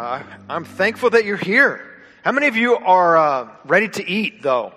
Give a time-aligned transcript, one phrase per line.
[0.00, 1.86] Uh, I'm thankful that you're here.
[2.24, 4.72] How many of you are uh, ready to eat, though?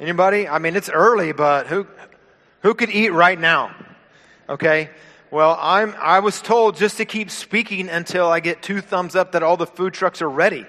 [0.00, 0.48] Anybody?
[0.48, 1.86] I mean, it's early, but who
[2.62, 3.72] who could eat right now?
[4.48, 4.90] Okay.
[5.30, 5.94] Well, I'm.
[6.00, 9.56] I was told just to keep speaking until I get two thumbs up that all
[9.56, 10.66] the food trucks are ready.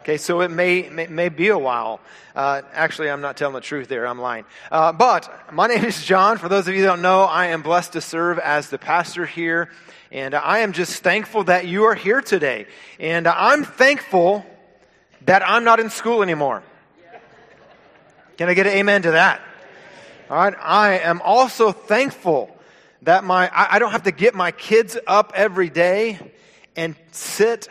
[0.00, 2.00] Okay, so it may may, may be a while.
[2.34, 4.06] Uh, actually, I'm not telling the truth there.
[4.06, 4.46] I'm lying.
[4.72, 6.38] Uh, but my name is John.
[6.38, 9.26] For those of you who don't know, I am blessed to serve as the pastor
[9.26, 9.68] here
[10.10, 12.66] and I am just thankful that you are here today.
[13.00, 14.44] And I'm thankful
[15.22, 16.62] that I'm not in school anymore.
[18.36, 19.40] Can I get an amen to that?
[20.30, 20.54] All right.
[20.60, 22.56] I am also thankful
[23.02, 26.18] that my, I, don't have to get my kids up every day
[26.74, 27.68] and sit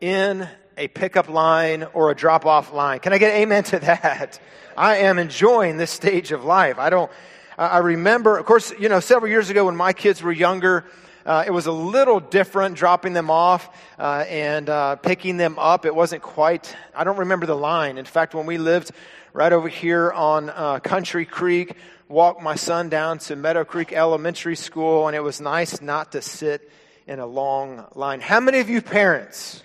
[0.00, 2.98] in a pickup line or a drop off line.
[3.00, 4.40] Can I get amen to that?
[4.76, 6.78] I am enjoying this stage of life.
[6.78, 7.10] I don't,
[7.56, 10.84] I remember, of course, you know, several years ago when my kids were younger,
[11.28, 13.68] uh, it was a little different dropping them off
[13.98, 15.84] uh, and uh, picking them up.
[15.84, 17.98] It wasn't quite, I don't remember the line.
[17.98, 18.92] In fact, when we lived
[19.34, 21.74] right over here on uh, Country Creek,
[22.08, 26.22] walked my son down to Meadow Creek Elementary School, and it was nice not to
[26.22, 26.72] sit
[27.06, 28.22] in a long line.
[28.22, 29.62] How many of you parents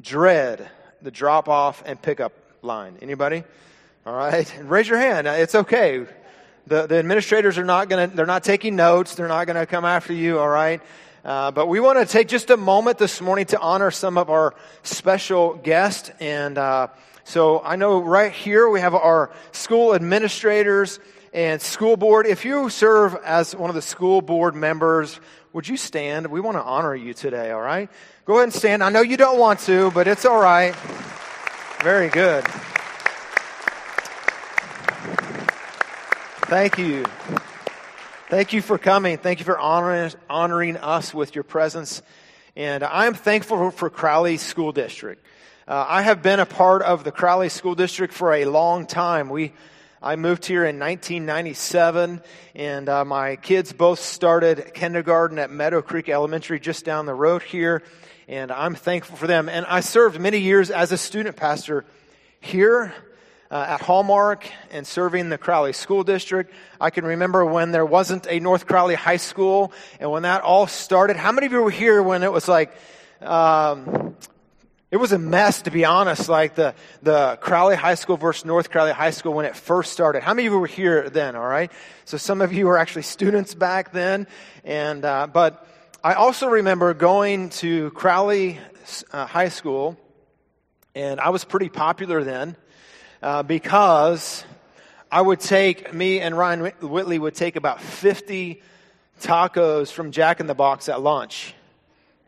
[0.00, 0.68] dread
[1.00, 2.98] the drop off and pickup line?
[3.00, 3.44] Anybody?
[4.04, 4.52] All right.
[4.64, 5.28] Raise your hand.
[5.28, 6.04] It's okay.
[6.66, 9.14] The, the administrators are not going to, they're not taking notes.
[9.14, 10.80] They're not going to come after you, all right?
[11.22, 14.30] Uh, but we want to take just a moment this morning to honor some of
[14.30, 16.10] our special guests.
[16.20, 16.88] And uh,
[17.24, 21.00] so I know right here we have our school administrators
[21.34, 22.26] and school board.
[22.26, 25.20] If you serve as one of the school board members,
[25.52, 26.26] would you stand?
[26.28, 27.90] We want to honor you today, all right?
[28.24, 28.82] Go ahead and stand.
[28.82, 30.74] I know you don't want to, but it's all right.
[31.82, 32.44] Very good.
[36.46, 37.04] Thank you.
[38.28, 39.16] Thank you for coming.
[39.16, 42.02] Thank you for honoring, honoring us with your presence.
[42.54, 45.24] And I'm thankful for Crowley School District.
[45.66, 49.30] Uh, I have been a part of the Crowley School District for a long time.
[49.30, 49.54] We,
[50.02, 52.20] I moved here in 1997,
[52.54, 57.42] and uh, my kids both started kindergarten at Meadow Creek Elementary just down the road
[57.42, 57.82] here,
[58.28, 59.48] and I'm thankful for them.
[59.48, 61.86] And I served many years as a student pastor
[62.38, 62.92] here
[63.50, 66.52] uh, at Hallmark and serving the Crowley School District.
[66.80, 70.66] I can remember when there wasn't a North Crowley High School and when that all
[70.66, 71.16] started.
[71.16, 72.74] How many of you were here when it was like,
[73.20, 74.16] um,
[74.90, 78.70] it was a mess, to be honest, like the, the Crowley High School versus North
[78.70, 80.22] Crowley High School when it first started.
[80.22, 81.70] How many of you were here then, all right?
[82.04, 84.26] So some of you were actually students back then.
[84.64, 85.66] And, uh, but
[86.02, 88.58] I also remember going to Crowley
[89.12, 89.96] uh, High School,
[90.94, 92.56] and I was pretty popular then
[93.24, 94.44] uh, because
[95.10, 98.60] I would take, me and Ryan Whitley would take about 50
[99.22, 101.54] tacos from Jack in the Box at lunch.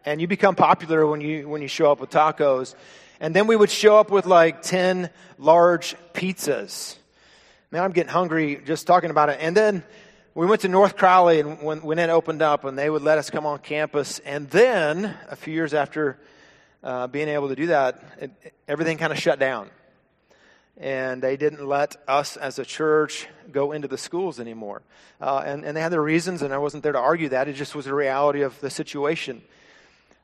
[0.06, 2.74] And you become popular when you, when you show up with tacos.
[3.20, 6.96] And then we would show up with like 10 large pizzas.
[7.70, 9.36] Man, I'm getting hungry just talking about it.
[9.38, 9.82] And then
[10.34, 13.18] we went to North Crowley and when, when it opened up and they would let
[13.18, 14.18] us come on campus.
[14.20, 16.18] And then a few years after
[16.82, 19.68] uh, being able to do that, it, everything kind of shut down
[20.78, 24.82] and they didn't let us as a church go into the schools anymore.
[25.20, 27.48] Uh, and, and they had their reasons, and I wasn't there to argue that.
[27.48, 29.42] It just was the reality of the situation.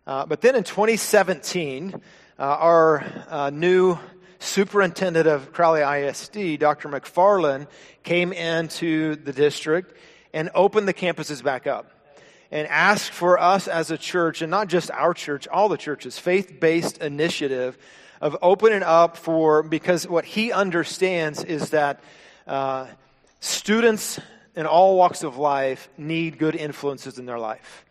[0.06, 1.94] Uh, but then in 2017,
[2.38, 3.98] uh, our uh, new
[4.40, 6.88] superintendent of Crowley ISD, Dr.
[6.88, 7.68] McFarland,
[8.02, 9.96] came into the district
[10.34, 11.90] and opened the campuses back up
[12.50, 16.18] and asked for us as a church, and not just our church, all the churches,
[16.18, 17.78] faith based initiative
[18.22, 22.00] of opening up for, because what he understands is that
[22.46, 22.86] uh,
[23.40, 24.20] students
[24.54, 27.84] in all walks of life need good influences in their life.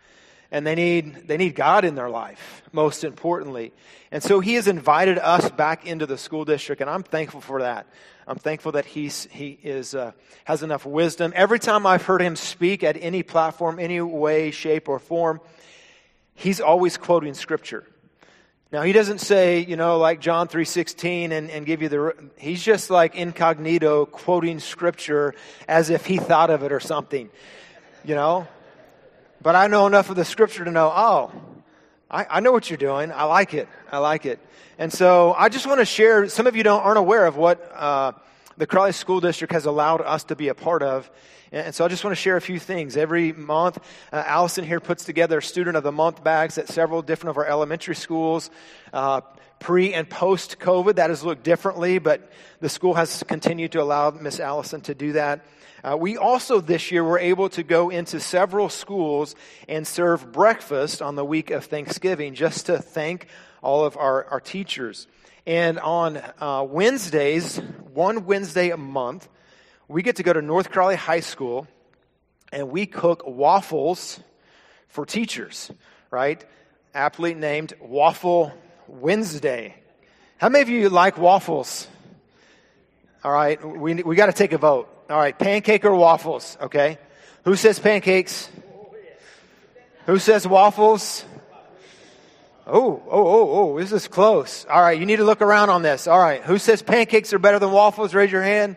[0.50, 3.74] And they need, they need God in their life, most importantly.
[4.10, 7.62] And so he has invited us back into the school district, and I'm thankful for
[7.62, 7.88] that.
[8.26, 10.14] I'm thankful that he's, he is, uh,
[10.46, 11.34] has enough wisdom.
[11.36, 15.42] Every time I've heard him speak at any platform, any way, shape, or form,
[16.36, 17.86] he's always quoting scripture.
[18.72, 22.64] Now he doesn't say, you know, like John 3:16 and, and give you the he's
[22.64, 25.36] just like incognito quoting scripture
[25.68, 27.30] as if he thought of it or something.
[28.06, 28.48] You know?
[29.42, 31.32] But I know enough of the scripture to know, oh,
[32.10, 33.12] I, I know what you're doing.
[33.12, 33.68] I like it.
[33.92, 34.40] I like it.
[34.78, 37.72] And so I just want to share, some of you don't aren't aware of what
[37.76, 38.14] uh,
[38.62, 41.10] the Crowley School District has allowed us to be a part of.
[41.52, 42.96] And so I just want to share a few things.
[42.96, 43.80] Every month,
[44.14, 47.48] uh, Allison here puts together Student of the Month bags at several different of our
[47.48, 48.52] elementary schools.
[48.94, 49.22] Uh,
[49.58, 54.12] pre and post COVID, that has looked differently, but the school has continued to allow
[54.12, 55.44] Miss Allison to do that.
[55.84, 59.34] Uh, we also this year were able to go into several schools
[59.68, 63.26] and serve breakfast on the week of Thanksgiving just to thank
[63.64, 65.08] all of our, our teachers.
[65.46, 67.58] And on uh, Wednesdays,
[67.94, 69.28] one Wednesday a month,
[69.88, 71.68] we get to go to North Crowley High School
[72.52, 74.20] and we cook waffles
[74.88, 75.72] for teachers,
[76.12, 76.44] right?
[76.94, 78.54] Aptly named Waffle
[78.88, 79.76] Wednesday.
[80.38, 81.88] How many of you like waffles?
[83.24, 84.90] All right, we, we got to take a vote.
[85.10, 86.98] All right, pancake or waffles, okay?
[87.46, 88.50] Who says pancakes?
[90.06, 91.24] Who says waffles?
[92.68, 94.66] Oh, oh, oh, oh, this is close.
[94.70, 96.08] All right, you need to look around on this.
[96.08, 98.14] All right, who says pancakes are better than waffles?
[98.14, 98.76] Raise your hand.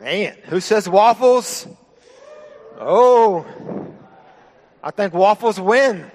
[0.00, 1.66] Man, who says waffles?
[2.78, 3.46] Oh,
[4.82, 6.10] I think waffles win.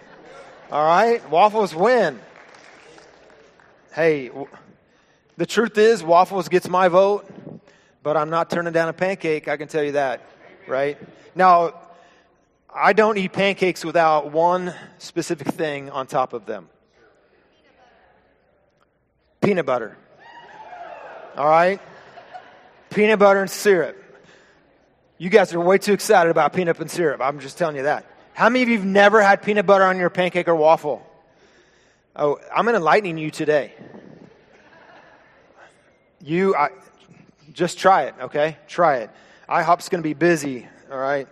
[0.71, 2.19] All right, waffles win.
[3.93, 4.31] Hey,
[5.37, 7.29] the truth is, waffles gets my vote,
[8.03, 9.47] but I'm not turning down a pancake.
[9.47, 10.21] I can tell you that,
[10.67, 10.97] right?
[11.35, 11.73] Now,
[12.73, 16.69] I don't eat pancakes without one specific thing on top of them
[19.41, 19.97] peanut butter.
[21.37, 21.79] All right?
[22.89, 23.97] Peanut butter and syrup.
[25.17, 27.21] You guys are way too excited about peanut and syrup.
[27.21, 28.05] I'm just telling you that.
[28.33, 31.05] How many of you have never had peanut butter on your pancake or waffle?
[32.15, 33.73] Oh, I'm enlightening you today.
[36.21, 36.69] You, I,
[37.53, 38.57] just try it, okay?
[38.67, 39.09] Try it.
[39.47, 41.27] IHOP's going to be busy, all right?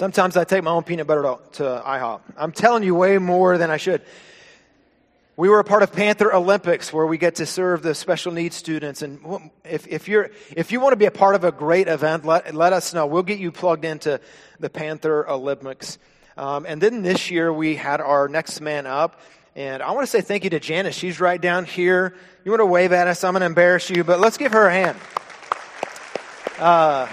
[0.00, 2.22] Sometimes I take my own peanut butter to, to IHOP.
[2.38, 4.00] I'm telling you way more than I should.
[5.36, 8.56] We were a part of Panther Olympics where we get to serve the special needs
[8.56, 9.02] students.
[9.02, 12.24] And if, if, you're, if you want to be a part of a great event,
[12.24, 13.04] let, let us know.
[13.04, 14.22] We'll get you plugged into
[14.58, 15.98] the Panther Olympics.
[16.34, 19.20] Um, and then this year we had our Next Man Up.
[19.54, 20.94] And I want to say thank you to Janice.
[20.94, 22.16] She's right down here.
[22.46, 23.22] You want to wave at us?
[23.22, 24.98] I'm going to embarrass you, but let's give her a hand.
[26.58, 27.06] Uh,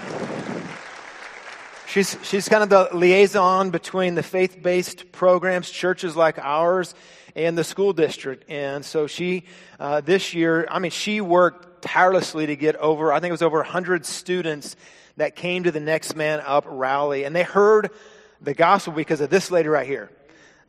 [1.88, 6.94] She's, she's kind of the liaison between the faith based programs, churches like ours,
[7.34, 8.50] and the school district.
[8.50, 9.44] And so she,
[9.80, 13.40] uh, this year, I mean, she worked tirelessly to get over, I think it was
[13.40, 14.76] over 100 students
[15.16, 17.24] that came to the Next Man Up rally.
[17.24, 17.90] And they heard
[18.42, 20.10] the gospel because of this lady right here.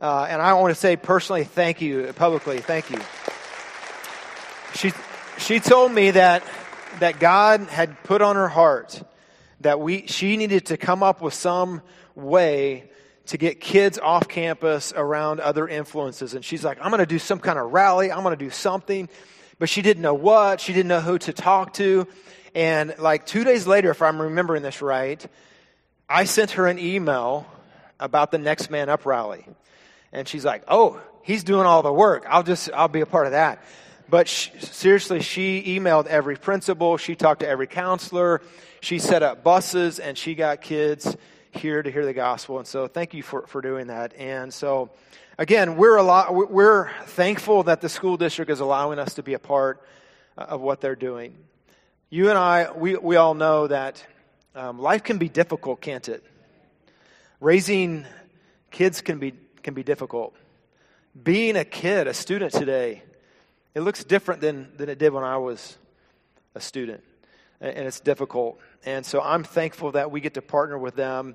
[0.00, 2.98] Uh, and I want to say personally, thank you, publicly, thank you.
[4.74, 4.92] She,
[5.36, 6.42] she told me that,
[7.00, 9.02] that God had put on her heart
[9.60, 11.82] that we, she needed to come up with some
[12.14, 12.90] way
[13.26, 16.34] to get kids off campus around other influences.
[16.34, 18.10] And she's like, I'm going to do some kind of rally.
[18.10, 19.08] I'm going to do something.
[19.58, 20.60] But she didn't know what.
[20.60, 22.08] She didn't know who to talk to.
[22.54, 25.24] And like two days later, if I'm remembering this right,
[26.08, 27.46] I sent her an email
[28.00, 29.46] about the Next Man Up rally.
[30.12, 32.24] And she's like, oh, he's doing all the work.
[32.28, 33.62] I'll just, I'll be a part of that.
[34.08, 36.96] But she, seriously, she emailed every principal.
[36.96, 38.40] She talked to every counselor
[38.80, 41.16] she set up buses and she got kids
[41.52, 42.58] here to hear the gospel.
[42.58, 44.14] And so thank you for, for doing that.
[44.16, 44.90] And so
[45.38, 49.34] again, we're a lot, we're thankful that the school district is allowing us to be
[49.34, 49.82] a part
[50.36, 51.34] uh, of what they're doing.
[52.08, 54.04] You and I, we, we all know that
[54.54, 56.24] um, life can be difficult, can't it?
[57.40, 58.04] Raising
[58.70, 60.34] kids can be, can be difficult.
[61.20, 63.02] Being a kid, a student today,
[63.74, 65.78] it looks different than, than it did when I was
[66.54, 67.02] a student.
[67.60, 68.58] And it's difficult.
[68.84, 71.34] And so I'm thankful that we get to partner with them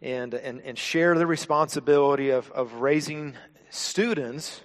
[0.00, 3.34] and, and, and share the responsibility of, of raising
[3.70, 4.62] students,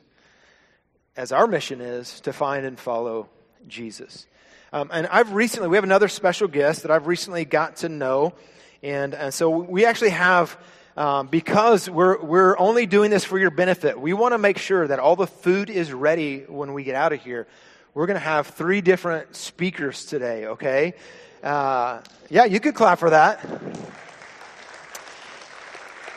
[1.18, 3.30] as our mission is, to find and follow
[3.68, 4.28] Jesus.
[4.72, 8.34] Um, and I've recently, we have another special guest that I've recently got to know.
[8.82, 10.58] And, and so we actually have,
[10.96, 14.88] um, because we're, we're only doing this for your benefit, we want to make sure
[14.88, 17.48] that all the food is ready when we get out of here.
[17.94, 20.94] We're going to have three different speakers today, okay?
[21.44, 23.44] Uh, yeah, you could clap for that.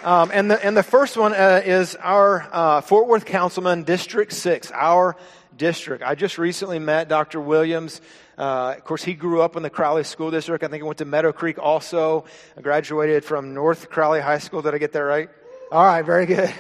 [0.02, 4.32] Um, and, the, and the first one uh, is our uh, Fort Worth Councilman, District
[4.32, 5.16] 6, our
[5.56, 6.04] district.
[6.04, 7.40] I just recently met Dr.
[7.40, 8.02] Williams.
[8.36, 10.62] Uh, of course, he grew up in the Crowley School District.
[10.62, 12.26] I think he went to Meadow Creek also.
[12.54, 14.60] I graduated from North Crowley High School.
[14.60, 15.30] Did I get that right?
[15.72, 16.52] All right, very good.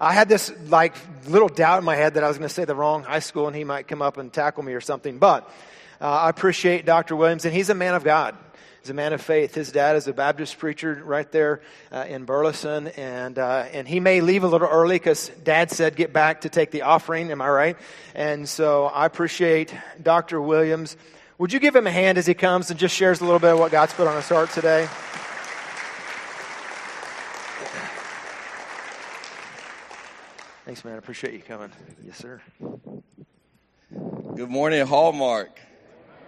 [0.00, 0.96] I had this like
[1.28, 3.46] little doubt in my head that I was going to say the wrong high school
[3.46, 5.18] and he might come up and tackle me or something.
[5.18, 5.48] But
[6.00, 7.16] uh, I appreciate Dr.
[7.16, 8.36] Williams, and he's a man of God.
[8.80, 9.54] He's a man of faith.
[9.54, 13.98] His dad is a Baptist preacher right there uh, in Burleson, and uh, and he
[13.98, 17.30] may leave a little early because Dad said get back to take the offering.
[17.30, 17.76] Am I right?
[18.14, 20.38] And so I appreciate Dr.
[20.38, 20.98] Williams.
[21.38, 23.52] Would you give him a hand as he comes and just shares a little bit
[23.54, 24.86] of what God's put on his heart today?
[30.66, 30.94] Thanks, man.
[30.94, 31.72] I appreciate you coming.
[32.04, 32.42] Yes, sir.
[34.34, 35.58] Good morning, Hallmark.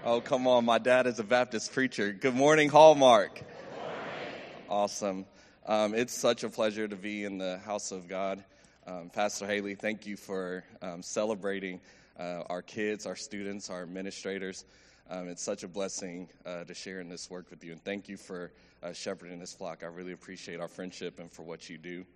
[0.09, 0.65] Oh, come on.
[0.65, 2.13] My dad is a Baptist preacher.
[2.13, 3.35] Good morning, Hallmark.
[3.35, 4.69] Good morning.
[4.71, 5.27] Awesome.
[5.67, 8.45] Um, it's such a pleasure to be in the house of God.
[8.87, 11.81] Um, Pastor Haley, thank you for um, celebrating
[12.21, 14.65] uh, our kids, our students, our administrators.
[15.11, 17.73] Um, it's such a blessing uh, to share in this work with you.
[17.73, 18.53] And thank you for
[18.85, 19.83] uh, shepherding this flock.
[19.83, 22.07] I really appreciate our friendship and for what you do.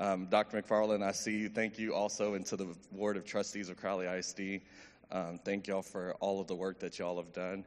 [0.00, 0.60] Um, Dr.
[0.60, 1.48] McFarland, I see you.
[1.48, 4.62] Thank you also, and to the Board of Trustees of Crowley ISD.
[5.12, 7.66] Um, thank y'all for all of the work that y'all have done.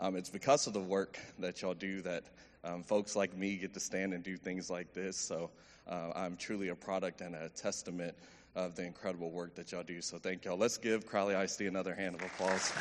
[0.00, 2.24] Um, it's because of the work that y'all do that
[2.64, 5.16] um, folks like me get to stand and do things like this.
[5.16, 5.50] So
[5.88, 8.16] uh, I'm truly a product and a testament
[8.56, 10.00] of the incredible work that y'all do.
[10.00, 10.58] So thank y'all.
[10.58, 12.72] Let's give Crowley ISD another hand of applause.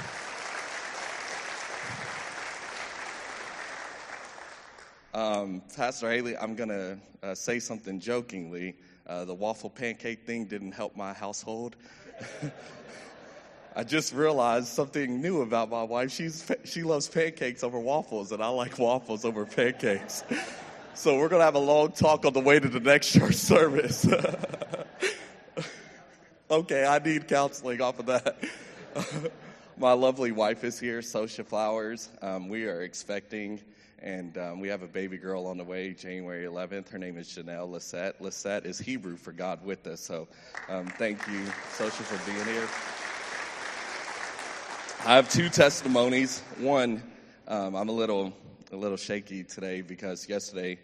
[5.14, 8.76] Um, Pastor Haley, I'm going to uh, say something jokingly.
[9.06, 11.76] Uh, the waffle pancake thing didn't help my household.
[13.76, 16.12] I just realized something new about my wife.
[16.12, 20.24] She's, she loves pancakes over waffles, and I like waffles over pancakes.
[20.96, 23.36] So we're going to have a long talk on the way to the next church
[23.36, 24.08] service.
[26.50, 28.38] okay, I need counseling off of that.
[29.78, 32.10] my lovely wife is here, Sosha Flowers.
[32.22, 33.62] Um, we are expecting,
[34.02, 36.90] and um, we have a baby girl on the way, January 11th.
[36.90, 38.20] Her name is Janelle Lisette.
[38.20, 40.02] Lisette is Hebrew for God with us.
[40.02, 40.28] So
[40.70, 41.46] um, thank you,
[41.78, 42.68] Sosha, for being here.
[45.06, 46.42] I have two testimonies.
[46.58, 47.02] One,
[47.48, 48.34] um, I'm a little
[48.74, 50.78] a little shaky today because yesterday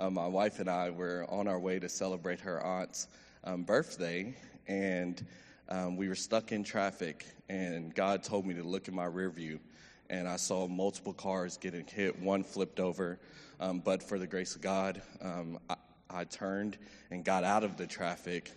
[0.00, 3.06] um, my wife and I were on our way to celebrate her aunt's
[3.44, 4.34] um, birthday,
[4.66, 5.24] and
[5.68, 7.24] um, we were stuck in traffic.
[7.48, 9.60] And God told me to look in my rear view,
[10.10, 12.20] and I saw multiple cars getting hit.
[12.20, 13.20] One flipped over,
[13.60, 15.76] um, but for the grace of God, um, I,
[16.10, 16.76] I, turned
[17.12, 18.50] and got out of the traffic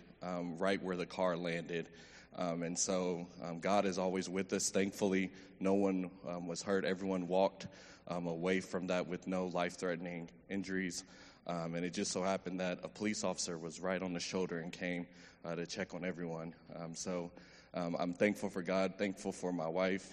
[0.58, 1.88] right where the car landed.
[2.36, 4.70] Um, and so um, God is always with us.
[4.70, 6.84] Thankfully, no one um, was hurt.
[6.84, 7.66] Everyone walked
[8.08, 11.04] um, away from that with no life threatening injuries.
[11.46, 14.58] Um, and it just so happened that a police officer was right on the shoulder
[14.60, 15.06] and came
[15.44, 16.54] uh, to check on everyone.
[16.76, 17.30] Um, so
[17.74, 20.12] I'm thankful for God, thankful for my wife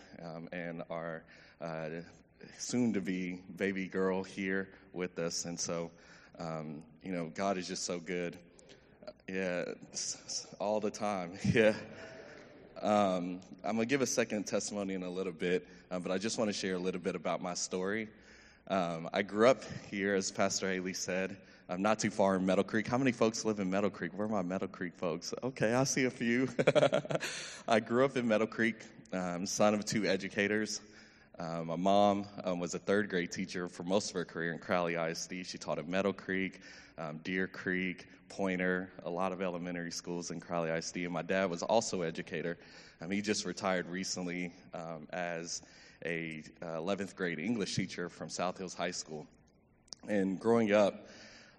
[0.52, 1.24] and our
[1.62, 1.90] uh,
[2.58, 5.46] soon to be baby girl here with us.
[5.46, 5.92] And so,
[7.04, 8.38] you know, God is just so good.
[9.30, 9.66] Yeah,
[10.60, 11.38] all the time.
[11.54, 11.74] Yeah.
[12.82, 16.18] Um, I'm going to give a second testimony in a little bit, uh, but I
[16.18, 18.08] just want to share a little bit about my story.
[18.68, 21.38] Um, I grew up here, as Pastor Haley said.
[21.70, 22.88] I'm not too far in Meadow Creek.
[22.88, 24.18] How many folks live in Meadow Creek?
[24.18, 25.32] Where are my Meadow Creek folks?
[25.44, 26.50] Okay, I see a few.
[27.68, 28.78] I grew up in Meadow Creek,
[29.14, 30.82] um, son of two educators.
[31.38, 34.60] Uh, my mom um, was a third grade teacher for most of her career in
[34.60, 35.46] Crowley ISD.
[35.46, 36.62] She taught at Meadow Creek,
[37.02, 40.98] um, Deer Creek, Poynter, a lot of elementary schools in Crowley ISD.
[40.98, 42.58] And my dad was also an educator.
[43.02, 45.64] Um, he just retired recently um, as
[46.06, 49.26] a uh, 11th grade English teacher from South Hills High School.
[50.08, 51.08] And growing up,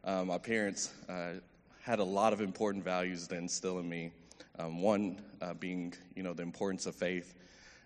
[0.04, 1.34] uh, my parents uh,
[1.82, 4.12] had a lot of important values to instill in me.
[4.58, 7.34] Um, one uh, being, you know, the importance of faith.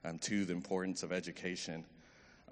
[0.04, 1.84] Um, two, the importance of education.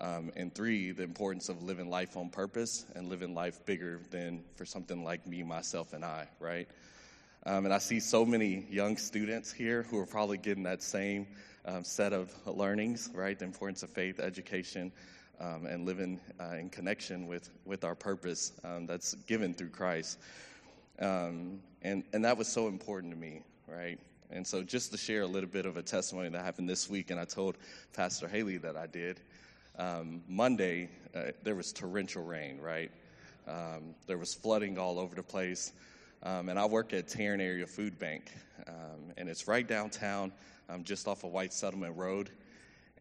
[0.00, 4.42] Um, and three, the importance of living life on purpose and living life bigger than
[4.56, 6.68] for something like me, myself, and I, right?
[7.46, 11.26] Um, and I see so many young students here who are probably getting that same
[11.66, 13.38] um, set of learnings, right?
[13.38, 14.90] The importance of faith, education,
[15.40, 20.18] um, and living uh, in connection with, with our purpose um, that's given through Christ.
[20.98, 23.98] Um, and, and that was so important to me, right?
[24.30, 27.10] And so, just to share a little bit of a testimony that happened this week,
[27.10, 27.56] and I told
[27.92, 29.20] Pastor Haley that I did
[29.78, 32.90] um, Monday, uh, there was torrential rain, right?
[33.46, 35.72] Um, there was flooding all over the place.
[36.22, 38.32] Um, and I work at Tarrant Area Food Bank,
[38.66, 40.32] um, and it's right downtown,
[40.70, 42.30] um, just off of White Settlement Road.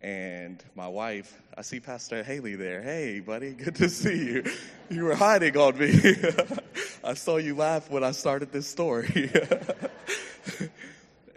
[0.02, 2.82] And my wife, I see Pastor Haley there.
[2.82, 4.44] Hey, buddy, good to see you.
[4.90, 6.16] You were hiding on me.
[7.04, 9.32] I saw you laugh when I started this story.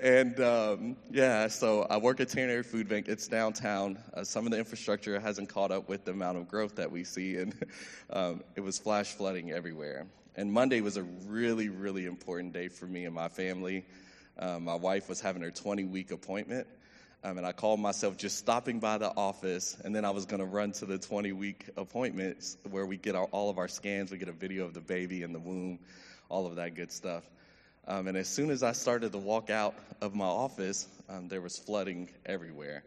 [0.06, 3.08] And um, yeah, so I work at Tarrant Food Bank.
[3.08, 3.98] It's downtown.
[4.14, 7.02] Uh, some of the infrastructure hasn't caught up with the amount of growth that we
[7.02, 7.52] see, and
[8.10, 10.06] um, it was flash flooding everywhere.
[10.36, 13.84] And Monday was a really, really important day for me and my family.
[14.38, 16.68] Um, my wife was having her 20 week appointment.
[17.25, 20.38] Um, and I called myself just stopping by the office, and then I was going
[20.38, 24.12] to run to the 20 week appointments where we get our, all of our scans,
[24.12, 25.80] we get a video of the baby in the womb,
[26.28, 27.28] all of that good stuff.
[27.88, 31.40] Um, and as soon as I started to walk out of my office, um, there
[31.40, 32.83] was flooding everywhere.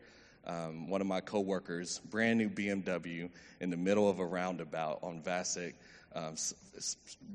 [0.45, 3.29] um, one of my coworkers, brand new BMW,
[3.59, 5.73] in the middle of a roundabout on Vassick,
[6.15, 6.35] um,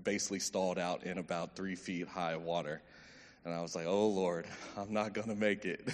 [0.02, 2.82] basically stalled out in about three feet high water.
[3.44, 5.86] And I was like, oh Lord, I'm not going to make it.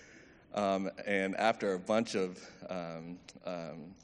[0.54, 2.38] um, and after a bunch of
[2.70, 3.18] um,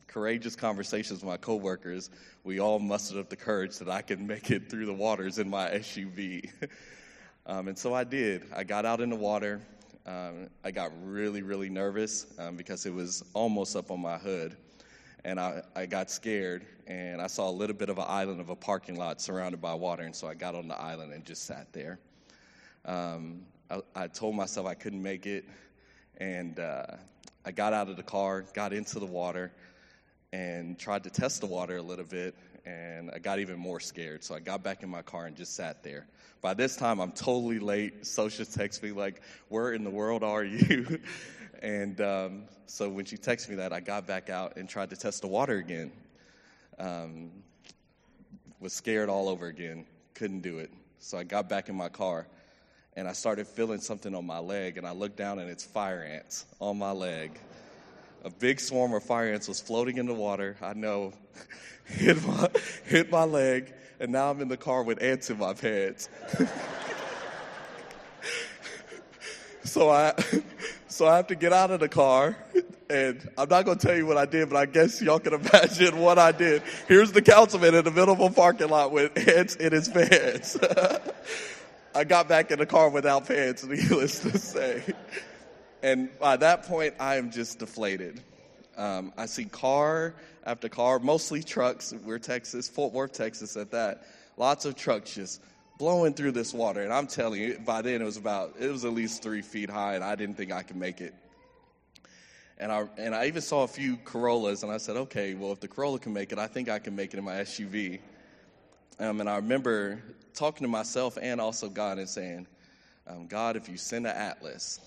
[0.07, 2.11] courageous conversations with my coworkers,
[2.45, 5.49] we all mustered up the courage that I could make it through the waters in
[5.49, 6.51] my SUV.
[7.49, 8.45] Um, and so I did.
[8.55, 9.61] I got out in the water.
[10.07, 12.27] Um, I got really, really nervous
[12.57, 14.57] because it was almost up on my hood
[15.25, 18.51] and I, I got scared and I saw a little bit of an island of
[18.51, 21.45] a parking lot surrounded by water, and so I got on the island and just
[21.45, 21.99] sat there.
[22.87, 25.45] Um, I, I, told myself I couldn't make it,
[26.17, 26.87] and uh,
[27.45, 29.53] I got out of the car, got into the water,
[30.33, 32.35] and tried to test the water a little bit,
[32.67, 34.25] and I got even more scared.
[34.25, 36.07] So I got back in my car and just sat there.
[36.41, 38.03] By this time, I'm totally late.
[38.03, 41.01] Sosha texts me like, "Where in the world are you?"
[41.61, 44.97] And um, so when she texted me that, I got back out and tried to
[44.97, 45.91] test the water again.
[46.79, 47.33] Um,
[48.61, 49.85] was scared all over again,
[50.15, 50.71] couldn't do it.
[51.01, 52.29] So I got back in my car
[52.99, 56.03] and I started feeling something on my leg, and I looked down and it's fire
[56.03, 57.39] ants on my leg.
[58.25, 60.57] A big swarm of fire ants was floating in the water.
[60.61, 61.13] I know,
[61.85, 62.49] hit my,
[62.85, 66.09] hit my leg, and now I'm in the car with ants in my pants.
[69.65, 70.15] so I
[70.89, 72.37] so I have to get out of the car,
[72.91, 75.35] and I'm not going to tell you what I did, but I guess y'all can
[75.35, 76.63] imagine what I did.
[76.89, 80.59] Here's the councilman in the middle of a parking lot with ants in his pants.
[81.95, 84.83] I got back in the car without pants, needless to say.
[85.83, 88.21] And by that point, I am just deflated.
[88.77, 91.93] Um, I see car after car, mostly trucks.
[92.05, 94.07] We're Texas, Fort Worth, Texas at that.
[94.37, 95.41] Lots of trucks just
[95.79, 96.83] blowing through this water.
[96.83, 99.71] And I'm telling you, by then it was about, it was at least three feet
[99.71, 101.15] high, and I didn't think I could make it.
[102.59, 105.61] And I, and I even saw a few Corollas, and I said, okay, well, if
[105.61, 108.01] the Corolla can make it, I think I can make it in my SUV.
[108.99, 110.03] Um, and I remember
[110.35, 112.49] talking to myself and also God and saying,
[113.07, 114.81] um, God, if you send an Atlas,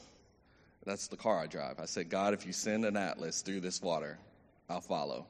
[0.85, 1.79] that's the car I drive.
[1.79, 4.17] I said, God, if you send an Atlas through this water,
[4.69, 5.25] I'll follow.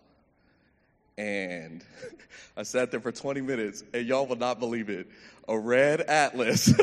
[1.18, 1.84] And
[2.58, 5.08] I sat there for 20 minutes, and y'all will not believe it.
[5.48, 6.72] A red Atlas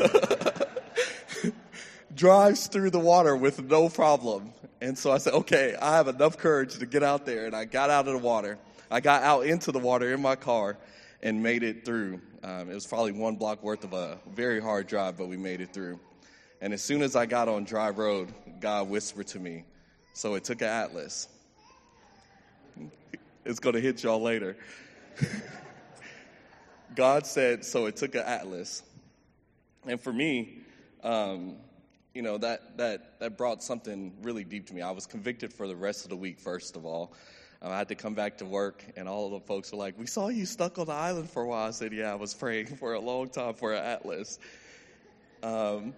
[2.15, 4.53] drives through the water with no problem.
[4.81, 7.47] And so I said, okay, I have enough courage to get out there.
[7.47, 8.57] And I got out of the water.
[8.91, 10.77] I got out into the water in my car
[11.21, 12.21] and made it through.
[12.43, 15.61] Um, it was probably one block worth of a very hard drive, but we made
[15.61, 15.99] it through.
[16.61, 19.63] And as soon as I got on dry road, God whispered to me,
[20.13, 21.27] So it took an atlas.
[23.45, 24.57] It's going to hit y'all later.
[26.95, 28.83] God said, So it took an atlas.
[29.85, 30.59] And for me,
[31.03, 31.55] um,
[32.13, 34.81] you know, that, that, that brought something really deep to me.
[34.81, 37.13] I was convicted for the rest of the week, first of all.
[37.61, 39.97] Um, I had to come back to work, and all of the folks were like,
[39.97, 41.67] We saw you stuck on the island for a while.
[41.67, 44.39] I said, Yeah, I was praying for a long time for an atlas.
[45.41, 45.93] Um,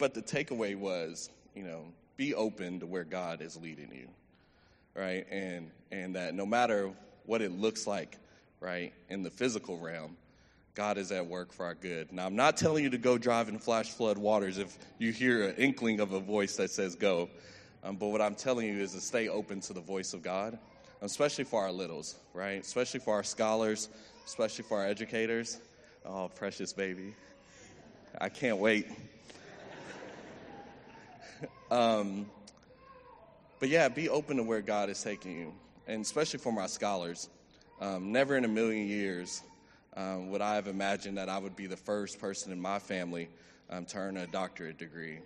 [0.00, 1.84] but, the takeaway was, you know,
[2.16, 4.08] be open to where God is leading you,
[4.94, 5.26] right?
[5.30, 6.90] And, and that no matter
[7.26, 8.18] what it looks like,
[8.60, 10.16] right, in the physical realm,
[10.74, 12.12] God is at work for our good.
[12.12, 15.48] Now, I'm not telling you to go drive in flash flood waters if you hear
[15.48, 17.28] an inkling of a voice that says go.
[17.84, 20.58] Um, but what I'm telling you is to stay open to the voice of God,
[21.02, 22.60] especially for our littles, right?
[22.60, 23.88] Especially for our scholars,
[24.26, 25.60] especially for our educators.
[26.04, 27.14] Oh, precious baby.
[28.20, 28.86] I can't wait.
[31.70, 32.26] um,
[33.58, 35.52] but yeah, be open to where God is taking you,
[35.86, 37.28] and especially for my scholars.
[37.80, 39.42] Um, never in a million years
[39.96, 43.28] um, would I have imagined that I would be the first person in my family
[43.70, 45.18] um, to earn a doctorate degree.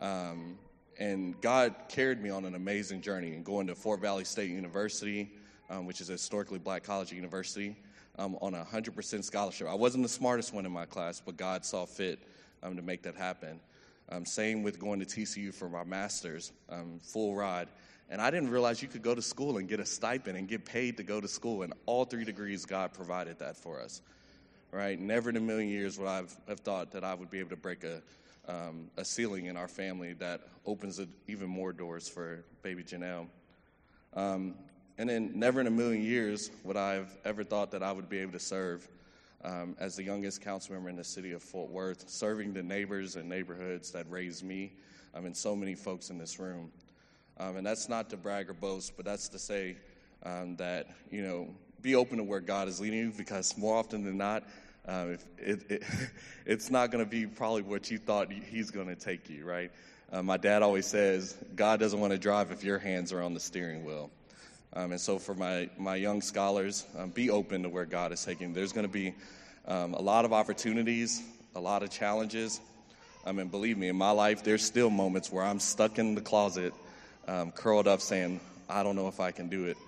[0.00, 0.58] Um,
[0.98, 5.30] and God carried me on an amazing journey and going to Fort Valley State University,
[5.70, 7.76] um, which is a historically black college university,
[8.18, 9.68] on a 100% scholarship.
[9.68, 12.18] I wasn't the smartest one in my class, but God saw fit
[12.62, 13.60] to make that happen.
[14.24, 16.52] Same with going to TCU for my master's,
[17.02, 17.68] full ride.
[18.08, 20.64] And I didn't realize you could go to school and get a stipend and get
[20.64, 21.62] paid to go to school.
[21.62, 24.00] And all three degrees, God provided that for us.
[24.70, 24.98] Right?
[24.98, 27.50] Never in a million years would I have, have thought that I would be able
[27.50, 28.02] to break a,
[28.46, 33.26] um, a ceiling in our family that opens even more doors for baby Janelle.
[34.14, 34.54] Um,
[34.98, 38.08] and then never in a million years would I have ever thought that I would
[38.08, 38.88] be able to serve
[39.44, 43.16] um, as the youngest council member in the city of Fort Worth, serving the neighbors
[43.16, 44.72] and neighborhoods that raised me
[45.14, 46.70] um, and so many folks in this room.
[47.38, 49.76] Um, and that's not to brag or boast, but that's to say
[50.22, 51.48] um, that, you know,
[51.82, 54.44] be open to where God is leading you because more often than not,
[54.88, 55.82] Um, it, it,
[56.46, 59.70] it's not going to be probably what you thought he's going to take you, right?
[60.12, 63.34] Uh, my dad always says, God doesn't want to drive if your hands are on
[63.34, 64.10] the steering wheel.
[64.76, 68.22] Um, and so, for my, my young scholars, um, be open to where God is
[68.22, 68.52] taking.
[68.52, 69.14] There's going to be
[69.66, 71.22] um, a lot of opportunities,
[71.54, 72.60] a lot of challenges.
[73.24, 76.20] I mean, believe me, in my life, there's still moments where I'm stuck in the
[76.20, 76.74] closet,
[77.26, 79.78] um, curled up, saying, I don't know if I can do it.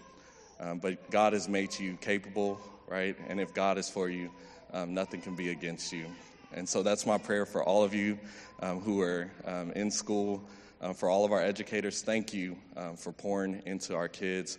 [0.59, 3.15] Um, but God has made you capable, right?
[3.29, 4.31] And if God is for you,
[4.73, 6.07] um, nothing can be against you.
[6.55, 8.19] And so that's my prayer for all of you
[8.63, 10.43] um, who are um, in school,
[10.81, 12.01] um, for all of our educators.
[12.01, 14.59] Thank you um, for pouring into our kids.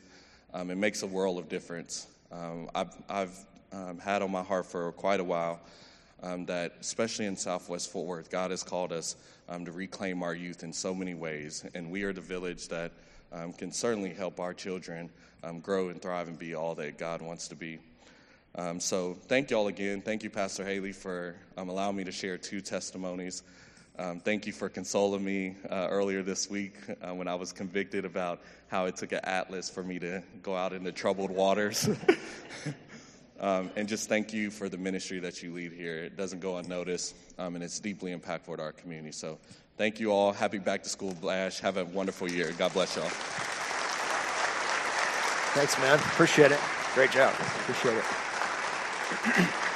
[0.54, 2.08] Um, it makes a world of difference.
[2.32, 3.38] Um, I've, I've
[3.72, 5.60] um, had on my heart for quite a while
[6.22, 9.16] that, especially in Southwest Fort Worth, God has called us
[9.48, 11.64] to reclaim our youth in so many ways.
[11.74, 12.92] And we are the village that
[13.58, 15.10] can certainly help our children
[15.62, 17.80] grow and thrive and be all that God wants to be.
[18.56, 20.02] Um, so thank you all again.
[20.02, 23.44] Thank you, Pastor Haley, for um, allowing me to share two testimonies.
[24.00, 28.06] Um, thank you for consoling me uh, earlier this week uh, when I was convicted
[28.06, 31.90] about how it took an atlas for me to go out into troubled waters.
[33.42, 35.96] Um, and just thank you for the ministry that you lead here.
[36.04, 39.14] It doesn't go unnoticed, um, and it's deeply impactful to our community.
[39.14, 39.40] So
[39.78, 40.34] thank you all.
[40.34, 41.58] Happy back to school, Blash.
[41.62, 42.52] Have a wonderful year.
[42.58, 43.08] God bless y'all.
[45.56, 45.98] Thanks, man.
[46.00, 46.60] Appreciate it.
[46.94, 47.34] Great job.
[47.34, 49.46] Appreciate it.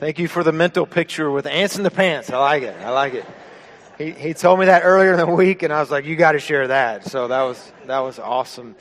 [0.00, 2.30] Thank you for the mental picture with ants in the pants.
[2.30, 2.74] I like it.
[2.80, 3.26] I like it.
[3.98, 6.32] He, he told me that earlier in the week, and I was like, "You got
[6.32, 8.76] to share that." So that was that was awesome,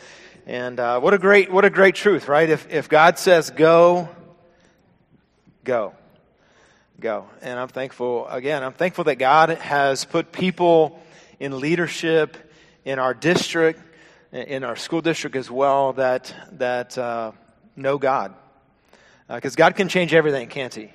[0.47, 2.49] and uh, what a great what a great truth, right?
[2.49, 4.07] If if God says go,
[5.65, 5.93] go,
[7.01, 8.63] go, and I'm thankful again.
[8.63, 11.01] I'm thankful that God has put people
[11.37, 12.37] in leadership
[12.85, 13.81] in our district,
[14.31, 17.33] in our school district as well, that, that uh,
[17.75, 18.33] know God.
[19.27, 20.91] Because uh, God can change everything, can't He?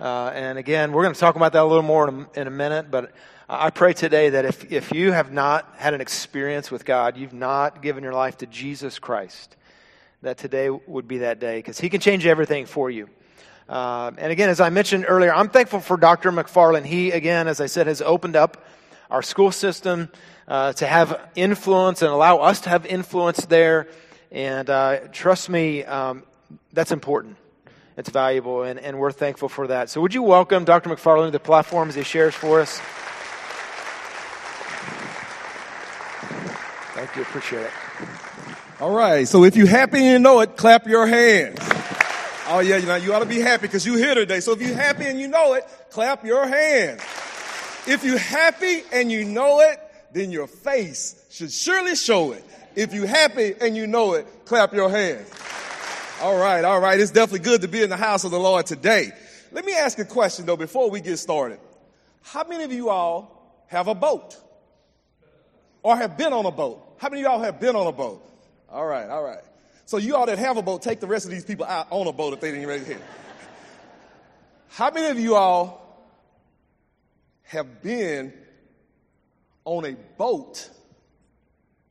[0.00, 2.46] Uh, and again, we're going to talk about that a little more in a, in
[2.46, 3.12] a minute, but
[3.48, 7.32] I pray today that if, if you have not had an experience with God, you've
[7.32, 9.56] not given your life to Jesus Christ,
[10.20, 13.08] that today would be that day because He can change everything for you.
[13.68, 16.30] Uh, and again, as I mentioned earlier, I'm thankful for Dr.
[16.30, 16.84] McFarland.
[16.84, 18.64] He, again, as I said, has opened up
[19.10, 20.10] our school system,
[20.48, 23.88] uh, to have influence and allow us to have influence there.
[24.30, 26.24] And uh, trust me, um,
[26.72, 27.36] that's important.
[27.96, 29.88] It's valuable, and, and we're thankful for that.
[29.88, 30.90] So, would you welcome Dr.
[30.90, 32.78] McFarland to the platform as he shares for us?
[36.94, 37.22] Thank you.
[37.22, 37.70] Appreciate it.
[38.80, 39.26] All right.
[39.26, 41.58] So, if you're happy and you know it, clap your hands.
[42.48, 44.40] Oh, yeah, you know, you ought to be happy because you're here today.
[44.40, 47.00] So, if you're happy and you know it, clap your hands.
[47.86, 49.80] If you're happy and you know it,
[50.12, 52.44] then your face should surely show it.
[52.74, 55.30] If you're happy and you know it, clap your hands.
[56.20, 56.98] All right, all right.
[56.98, 59.12] It's definitely good to be in the house of the Lord today.
[59.52, 61.58] Let me ask a question though before we get started.
[62.22, 64.36] How many of you all have a boat?
[65.82, 66.96] Or have been on a boat?
[66.98, 68.22] How many of y'all have been on a boat?
[68.68, 69.42] All right, all right.
[69.84, 72.06] So you all that have a boat, take the rest of these people out on
[72.06, 73.00] a boat if they didn't ready here.
[74.70, 75.86] How many of you all
[77.44, 78.32] have been
[79.64, 80.70] on a boat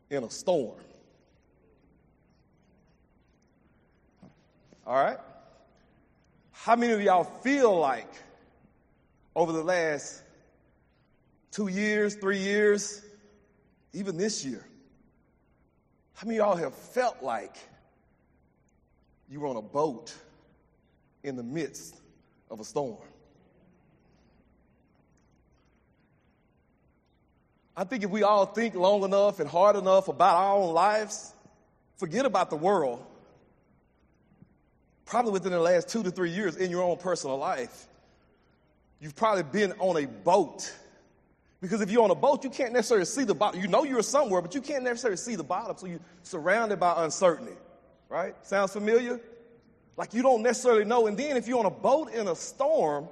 [0.09, 0.77] in a storm.
[4.85, 5.17] All right?
[6.51, 8.11] How many of y'all feel like
[9.35, 10.21] over the last
[11.51, 13.01] two years, three years,
[13.93, 14.65] even this year,
[16.13, 17.55] how many of y'all have felt like
[19.29, 20.13] you were on a boat
[21.23, 21.95] in the midst
[22.49, 22.97] of a storm?
[27.75, 31.33] I think if we all think long enough and hard enough about our own lives,
[31.97, 33.05] forget about the world,
[35.05, 37.87] probably within the last two to three years in your own personal life,
[38.99, 40.73] you've probably been on a boat.
[41.61, 43.61] Because if you're on a boat, you can't necessarily see the bottom.
[43.61, 45.77] You know you're somewhere, but you can't necessarily see the bottom.
[45.77, 47.55] So you're surrounded by uncertainty,
[48.09, 48.35] right?
[48.45, 49.19] Sounds familiar?
[49.97, 51.07] Like you don't necessarily know.
[51.07, 53.07] And then if you're on a boat in a storm,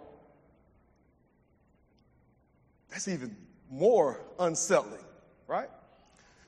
[2.89, 3.35] that's even
[3.71, 5.03] more unsettling,
[5.47, 5.69] right?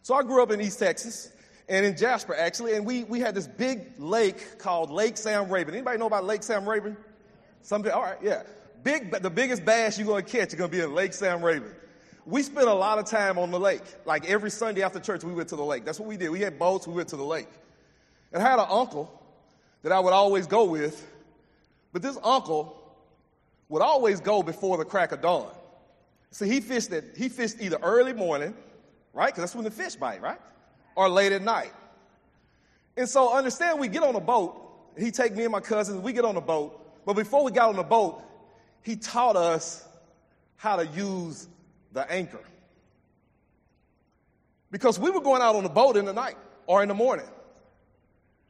[0.03, 1.31] So I grew up in East Texas
[1.67, 5.73] and in Jasper actually, and we, we had this big lake called Lake Sam Rayburn.
[5.73, 6.97] Anybody know about Lake Sam Rayburn?
[7.61, 8.43] Something, all right, yeah.
[8.83, 11.75] Big, the biggest bass you're gonna catch is gonna be in Lake Sam Rayburn.
[12.27, 13.81] We spent a lot of time on the lake.
[14.05, 15.85] Like every Sunday after church, we went to the lake.
[15.85, 16.29] That's what we did.
[16.29, 17.47] We had boats, we went to the lake.
[18.31, 19.11] And I had an uncle
[19.81, 21.07] that I would always go with,
[21.93, 22.81] but this uncle
[23.69, 25.49] would always go before the crack of dawn.
[26.31, 28.53] See, he fished at, he fished either early morning,
[29.13, 29.27] right?
[29.27, 30.39] Because that's when the fish bite, right?
[30.95, 31.73] Or late at night.
[32.97, 34.61] And so understand we get on a boat,
[34.97, 37.69] he take me and my cousins, we get on a boat, but before we got
[37.69, 38.21] on the boat,
[38.81, 39.85] he taught us
[40.55, 41.47] how to use
[41.91, 42.43] the anchor.
[44.71, 46.35] Because we were going out on the boat in the night
[46.67, 47.25] or in the morning.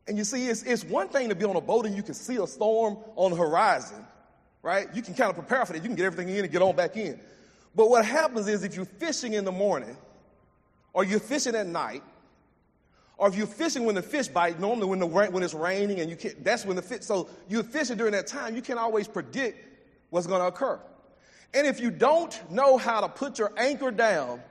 [0.07, 2.13] And you see, it's, it's one thing to be on a boat and you can
[2.13, 4.05] see a storm on the horizon,
[4.61, 4.87] right?
[4.93, 5.79] You can kind of prepare for that.
[5.81, 7.19] You can get everything in and get on back in.
[7.75, 9.97] But what happens is if you're fishing in the morning,
[10.93, 12.03] or you're fishing at night,
[13.17, 16.09] or if you're fishing when the fish bite, normally when, the, when it's raining and
[16.09, 19.07] you can't, that's when the fish, so you're fishing during that time, you can't always
[19.07, 19.57] predict
[20.09, 20.79] what's going to occur.
[21.53, 24.41] And if you don't know how to put your anchor down,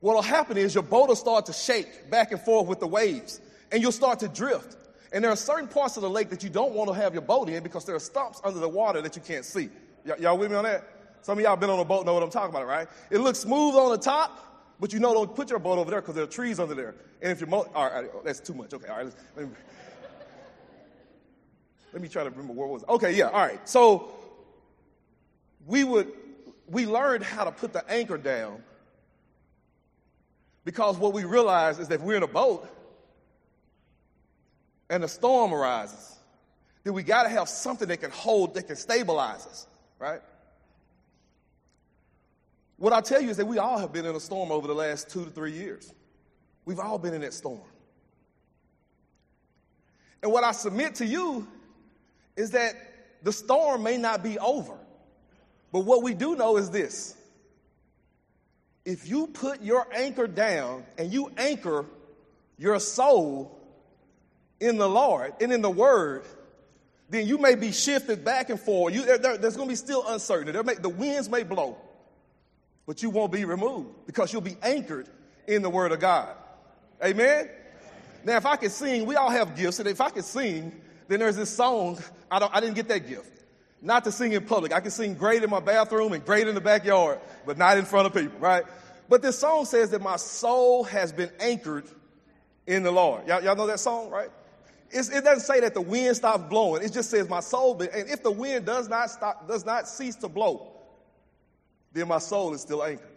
[0.00, 3.40] what'll happen is your boat will start to shake back and forth with the waves
[3.72, 4.76] and you'll start to drift.
[5.12, 7.22] And there are certain parts of the lake that you don't want to have your
[7.22, 9.70] boat in because there are stumps under the water that you can't see.
[10.04, 10.84] Y- y'all with me on that?
[11.22, 12.86] Some of y'all been on a boat know what I'm talking about, right?
[13.10, 16.00] It looks smooth on the top, but you know don't put your boat over there
[16.00, 16.94] because there are trees under there.
[17.22, 18.74] And if your boat, all right, all right, that's too much.
[18.74, 19.12] Okay, all right.
[19.36, 19.54] Let me,
[21.92, 22.84] let me try to remember what was.
[22.88, 23.66] Okay, yeah, all right.
[23.68, 24.10] So
[25.66, 26.12] we would
[26.68, 28.62] we learned how to put the anchor down
[30.64, 32.68] because what we realized is that if we're in a boat
[34.90, 36.16] and a storm arises,
[36.82, 39.66] then we got to have something that can hold, that can stabilize us,
[39.98, 40.20] right?
[42.78, 44.74] What i tell you is that we all have been in a storm over the
[44.74, 45.92] last two to three years.
[46.64, 47.60] We've all been in that storm.
[50.22, 51.46] And what I submit to you
[52.36, 52.74] is that
[53.22, 54.76] the storm may not be over.
[55.72, 57.16] But what we do know is this
[58.84, 61.86] if you put your anchor down and you anchor
[62.56, 63.58] your soul
[64.60, 66.24] in the Lord and in the Word,
[67.10, 68.94] then you may be shifted back and forth.
[68.94, 70.60] You, there, there's going to be still uncertainty.
[70.62, 71.76] May, the winds may blow,
[72.86, 75.08] but you won't be removed because you'll be anchored
[75.46, 76.34] in the Word of God.
[77.04, 77.48] Amen?
[78.24, 80.72] Now, if I could sing, we all have gifts, and if I could sing,
[81.08, 81.98] then there's this song.
[82.30, 83.44] I, don't, I didn't get that gift.
[83.82, 84.72] Not to sing in public.
[84.72, 87.84] I can sing great in my bathroom and great in the backyard, but not in
[87.84, 88.64] front of people, right?
[89.08, 91.84] But this song says that my soul has been anchored
[92.66, 93.28] in the Lord.
[93.28, 94.30] Y'all, y'all know that song, right?
[94.90, 96.82] It's, it doesn't say that the wind stops blowing.
[96.82, 99.88] It just says my soul, been, and if the wind does not stop, does not
[99.88, 100.72] cease to blow,
[101.96, 103.08] then my soul is still anchored.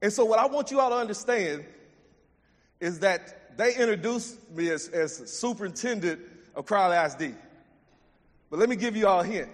[0.00, 1.64] And so, what I want you all to understand
[2.80, 6.20] is that they introduced me as, as superintendent
[6.54, 7.34] of Crowley ISD.
[8.50, 9.48] But let me give you all a hint.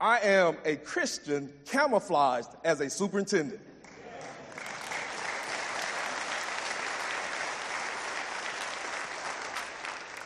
[0.00, 3.60] I am a Christian camouflaged as a superintendent.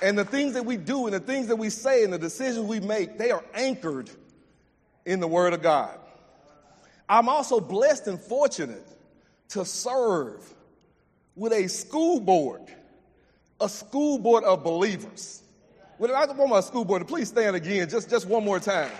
[0.03, 2.67] And the things that we do and the things that we say and the decisions
[2.67, 4.11] we make, they are anchored
[5.11, 5.99] in the Word of God.
[7.09, 8.87] I'm also blessed and fortunate
[9.49, 10.55] to serve
[11.35, 12.63] with a school board,
[13.61, 15.43] a school board of believers.
[15.99, 18.93] Well, I want my school board to please stand again, just, just one more time.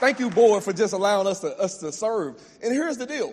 [0.00, 2.42] Thank you, board, for just allowing us to, us to serve.
[2.62, 3.32] And here's the deal.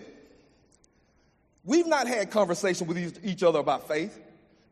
[1.64, 4.20] We've not had conversation with each other about faith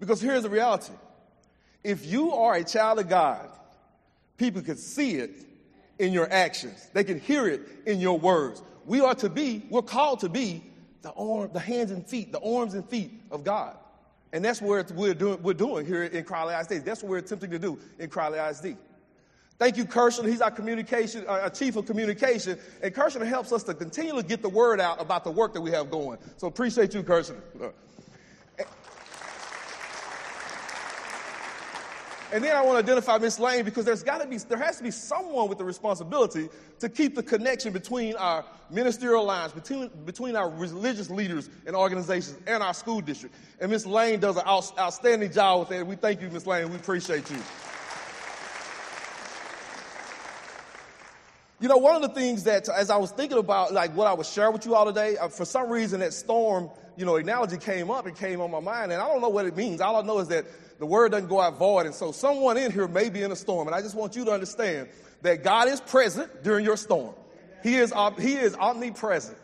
[0.00, 0.92] because here's the reality.
[1.83, 3.48] If you are a child of God,
[4.37, 5.44] people can see it
[5.98, 6.88] in your actions.
[6.92, 8.62] They can hear it in your words.
[8.87, 10.62] We are to be, we're called to be
[11.02, 13.76] the arm, the hands and feet, the arms and feet of God.
[14.33, 16.85] And that's what we're doing, we're doing here in Crowley ISD.
[16.85, 18.76] That's what we're attempting to do in Crowley ISD.
[19.59, 20.28] Thank you, Kirshner.
[20.28, 22.59] He's our communication, uh, our chief of communication.
[22.83, 25.70] And Kirshner helps us to continually get the word out about the work that we
[25.70, 26.18] have going.
[26.38, 27.40] So appreciate you, Kirshner.
[32.35, 34.79] And then I want to identify Miss Lane because there's got to be, there has
[34.79, 36.49] to be someone with the responsibility
[36.81, 42.37] to keep the connection between our ministerial lines, between, between our religious leaders and organizations
[42.49, 43.37] and our school district.
[43.61, 45.87] And Miss Lane does an out, outstanding job with that.
[45.87, 46.70] We thank you, Miss Lane.
[46.70, 47.38] We appreciate you.
[51.61, 54.12] You know, one of the things that, as I was thinking about, like what I
[54.12, 57.59] would share with you all today, uh, for some reason that storm, you know, analogy
[57.59, 59.81] came up and came on my mind, and I don't know what it means.
[59.81, 60.47] All I know is that
[60.78, 63.37] the word doesn't go out void, and so someone in here may be in a
[63.37, 64.88] storm, and I just want you to understand
[65.22, 67.14] that God is present during your storm.
[67.62, 69.38] He is, he is omnipresent.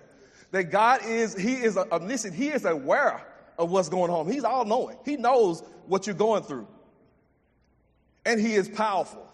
[0.50, 2.34] That God is, He is omniscient.
[2.34, 3.24] He is aware
[3.58, 4.30] of what's going on.
[4.30, 4.96] He's all knowing.
[5.04, 6.66] He knows what you're going through.
[8.24, 9.26] And He is powerful.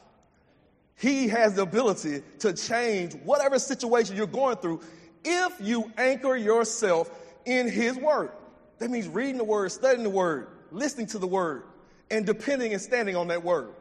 [0.98, 4.80] He has the ability to change whatever situation you're going through
[5.24, 7.10] if you anchor yourself
[7.44, 8.30] in His Word.
[8.78, 11.62] That means reading the Word, studying the Word, listening to the Word,
[12.10, 13.74] and depending and standing on that Word.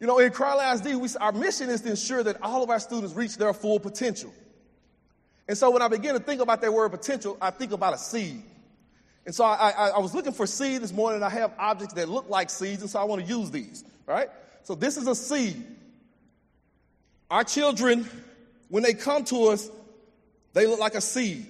[0.00, 2.80] You know, in Crowley ISD, we, our mission is to ensure that all of our
[2.80, 4.32] students reach their full potential.
[5.46, 7.98] And so when I begin to think about that word potential, I think about a
[7.98, 8.42] seed.
[9.26, 11.22] And so I, I, I was looking for seed this morning.
[11.22, 14.30] I have objects that look like seeds, and so I want to use these, right?
[14.62, 15.62] So this is a seed.
[17.30, 18.08] Our children,
[18.68, 19.68] when they come to us,
[20.52, 21.46] they look like a seed.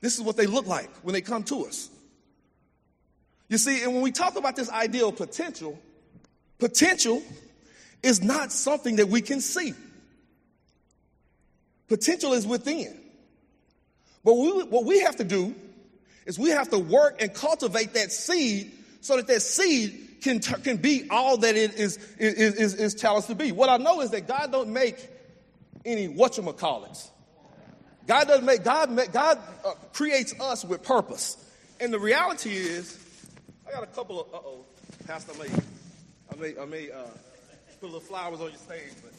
[0.00, 1.90] This is what they look like when they come to us.
[3.50, 5.76] You see, and when we talk about this idea of potential,
[6.58, 7.20] potential
[8.00, 9.74] is not something that we can see.
[11.88, 12.96] Potential is within.
[14.24, 15.54] But we, what we have to do
[16.26, 20.76] is we have to work and cultivate that seed so that that seed can, can
[20.76, 23.50] be all that it is, is, is, is challenged to be.
[23.50, 25.08] What I know is that God don't make
[25.84, 27.08] any whatchamacallits.
[28.06, 31.36] God doesn't make, God, make, God uh, creates us with purpose.
[31.80, 32.99] And the reality is,
[33.70, 34.64] I got a couple of, uh-oh,
[35.06, 35.48] Pastor Lee.
[36.32, 37.04] I may, I may uh,
[37.80, 39.12] put a little flowers on your stage, but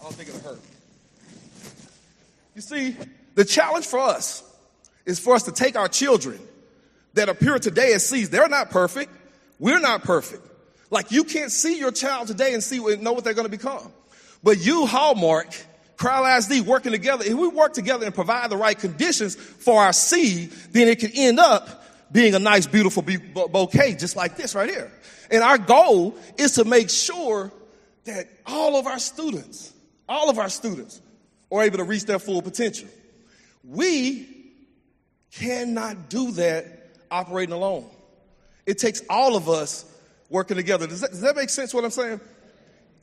[0.00, 0.60] I don't think it'll hurt.
[2.54, 2.96] You see,
[3.36, 4.42] the challenge for us
[5.06, 6.38] is for us to take our children
[7.14, 8.28] that appear today as seeds.
[8.28, 9.12] They're not perfect.
[9.58, 10.46] We're not perfect.
[10.90, 13.90] Like you can't see your child today and see know what they're going to become.
[14.42, 15.48] But you, Hallmark,
[15.96, 19.94] Crowley ISD working together, if we work together and provide the right conditions for our
[19.94, 21.79] seed, then it can end up
[22.12, 24.90] being a nice, beautiful bouquet, just like this right here.
[25.30, 27.52] And our goal is to make sure
[28.04, 29.72] that all of our students,
[30.08, 31.00] all of our students
[31.52, 32.88] are able to reach their full potential.
[33.64, 34.28] We
[35.32, 36.66] cannot do that
[37.10, 37.88] operating alone.
[38.66, 39.84] It takes all of us
[40.28, 40.86] working together.
[40.86, 42.20] Does that, does that make sense what I'm saying?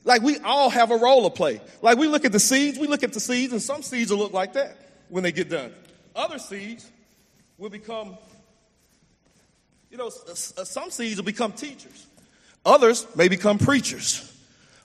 [0.04, 1.60] Like we all have a role to play.
[1.82, 4.18] Like we look at the seeds, we look at the seeds, and some seeds will
[4.18, 4.76] look like that
[5.08, 5.72] when they get done.
[6.14, 6.90] Other seeds
[7.58, 8.16] will become,
[9.90, 12.06] you know, uh, some seeds will become teachers.
[12.64, 14.24] Others may become preachers.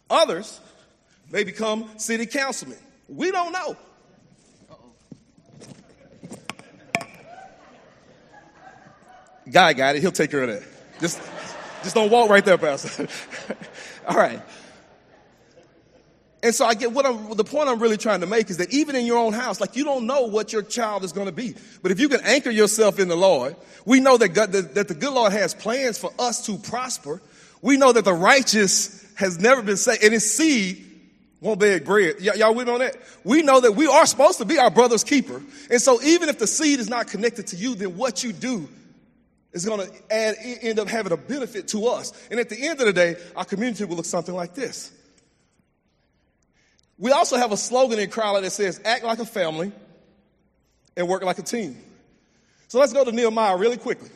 [0.09, 0.59] Others
[1.31, 2.77] may become city councilmen.
[3.09, 3.75] We don't know.
[9.51, 10.01] Guy got it.
[10.01, 10.63] He'll take care of that.
[11.01, 11.21] Just,
[11.83, 13.07] just don't walk right there, Pastor.
[14.07, 14.41] All right.
[16.43, 18.73] And so I get what I'm, the point I'm really trying to make is that
[18.73, 21.31] even in your own house, like you don't know what your child is going to
[21.31, 21.55] be.
[21.81, 24.93] But if you can anchor yourself in the Lord, we know that, God, that, the
[24.93, 27.21] good Lord has plans for us to prosper.
[27.61, 30.85] We know that the righteous has never been saved and his seed
[31.39, 32.17] won't beg bread.
[32.19, 32.97] Y- y'all with me on that?
[33.23, 35.41] We know that we are supposed to be our brother's keeper.
[35.71, 38.67] And so even if the seed is not connected to you, then what you do
[39.53, 42.11] is going to end up having a benefit to us.
[42.29, 44.91] And at the end of the day, our community will look something like this.
[47.03, 49.73] We also have a slogan in Crowley that says, act like a family
[50.95, 51.77] and work like a team.
[52.69, 54.09] So let's go to Nehemiah really quickly.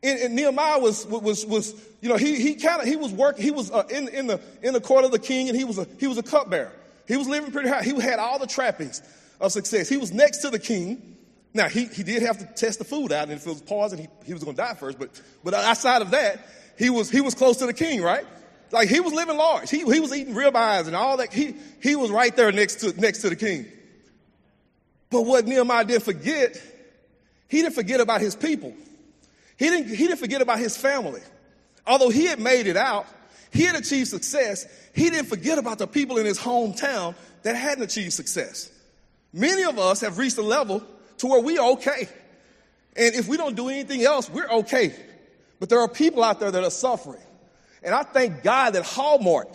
[0.00, 3.42] And, and Nehemiah was, was, was, you know, he, he kind of, he was working,
[3.42, 5.78] he was uh, in, in, the, in the court of the king and he was
[5.78, 6.70] a, he was a cupbearer.
[7.08, 7.82] He was living pretty high.
[7.82, 9.02] He had all the trappings
[9.40, 9.88] of success.
[9.88, 11.16] He was next to the king.
[11.54, 13.98] Now, he, he did have to test the food out, and if it was poison,
[13.98, 14.96] he, he was going to die first.
[14.96, 16.38] But, but outside of that,
[16.78, 18.24] he was, he was close to the king, right?
[18.72, 19.70] Like he was living large.
[19.70, 21.32] He, he was eating ribeyes and all that.
[21.32, 23.66] He, he was right there next to, next to the king.
[25.10, 26.60] But what Nehemiah didn't forget,
[27.48, 28.74] he didn't forget about his people.
[29.56, 31.20] He didn't, he didn't forget about his family.
[31.86, 33.06] Although he had made it out,
[33.52, 37.82] he had achieved success, he didn't forget about the people in his hometown that hadn't
[37.82, 38.70] achieved success.
[39.32, 40.84] Many of us have reached a level
[41.18, 42.08] to where we are okay.
[42.96, 44.94] And if we don't do anything else, we're okay.
[45.58, 47.20] But there are people out there that are suffering.
[47.82, 49.48] And I thank God that Hallmark,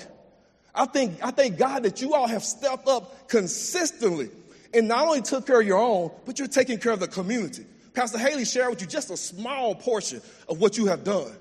[0.74, 4.30] I think, I thank God that you all have stepped up consistently
[4.74, 7.66] and not only took care of your own, but you're taking care of the community.
[7.94, 11.32] Pastor Haley shared with you just a small portion of what you have done.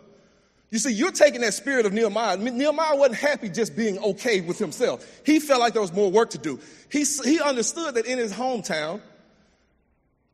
[0.70, 2.36] You see, you're taking that spirit of Nehemiah.
[2.36, 5.06] Nehemiah wasn't happy just being okay with himself.
[5.24, 6.58] He felt like there was more work to do.
[6.90, 9.00] He, he understood that in his hometown,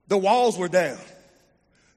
[0.09, 0.99] the walls were down.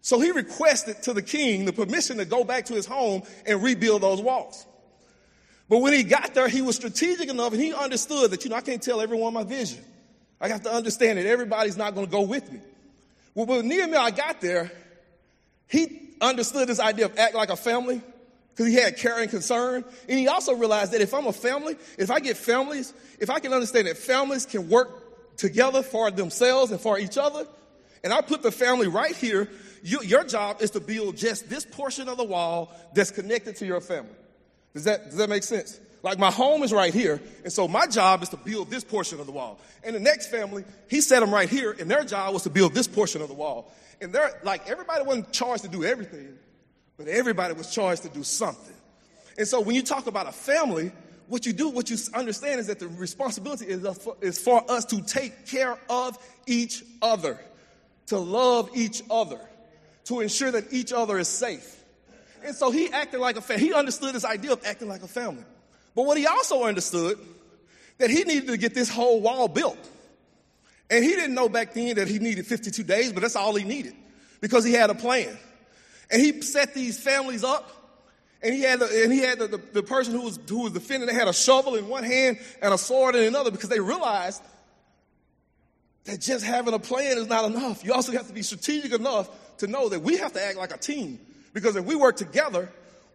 [0.03, 3.63] So he requested to the king the permission to go back to his home and
[3.63, 4.65] rebuild those walls.
[5.69, 8.57] But when he got there, he was strategic enough and he understood that, you know,
[8.57, 9.81] I can't tell everyone my vision.
[10.41, 12.59] I got to understand that everybody's not going to go with me.
[13.33, 14.73] Well, when Nehemiah got there,
[15.69, 18.01] he understood this idea of act like a family
[18.49, 19.85] because he had care and concern.
[20.09, 23.39] And he also realized that if I'm a family, if I get families, if I
[23.39, 27.47] can understand that families can work together for themselves and for each other,
[28.03, 29.49] and I put the family right here
[29.83, 33.65] you, your job is to build just this portion of the wall that's connected to
[33.65, 34.15] your family.
[34.73, 35.79] Does that, does that make sense?
[36.01, 39.19] Like my home is right here, and so my job is to build this portion
[39.19, 39.59] of the wall.
[39.83, 42.73] And the next family, he set them right here, and their job was to build
[42.73, 43.71] this portion of the wall.
[44.01, 46.37] And they're like everybody wasn't charged to do everything,
[46.97, 48.75] but everybody was charged to do something.
[49.37, 50.91] And so when you talk about a family,
[51.27, 53.85] what you do, what you understand is that the responsibility is,
[54.21, 56.17] is for us to take care of
[56.47, 57.39] each other,
[58.07, 59.39] to love each other,
[60.05, 61.83] to ensure that each other is safe.
[62.43, 63.65] And so he acted like a family.
[63.65, 65.43] He understood this idea of acting like a family.
[65.95, 67.17] But what he also understood,
[67.99, 69.77] that he needed to get this whole wall built.
[70.89, 73.63] And he didn't know back then that he needed 52 days, but that's all he
[73.63, 73.95] needed
[74.41, 75.37] because he had a plan.
[76.11, 77.69] And he set these families up.
[78.41, 80.73] And he had, the, and he had the, the, the person who was, who was
[80.73, 83.79] defending, they had a shovel in one hand and a sword in another because they
[83.79, 84.43] realized
[86.05, 87.83] that just having a plan is not enough.
[87.83, 90.73] You also have to be strategic enough to know that we have to act like
[90.73, 91.19] a team.
[91.53, 92.71] Because if we work together,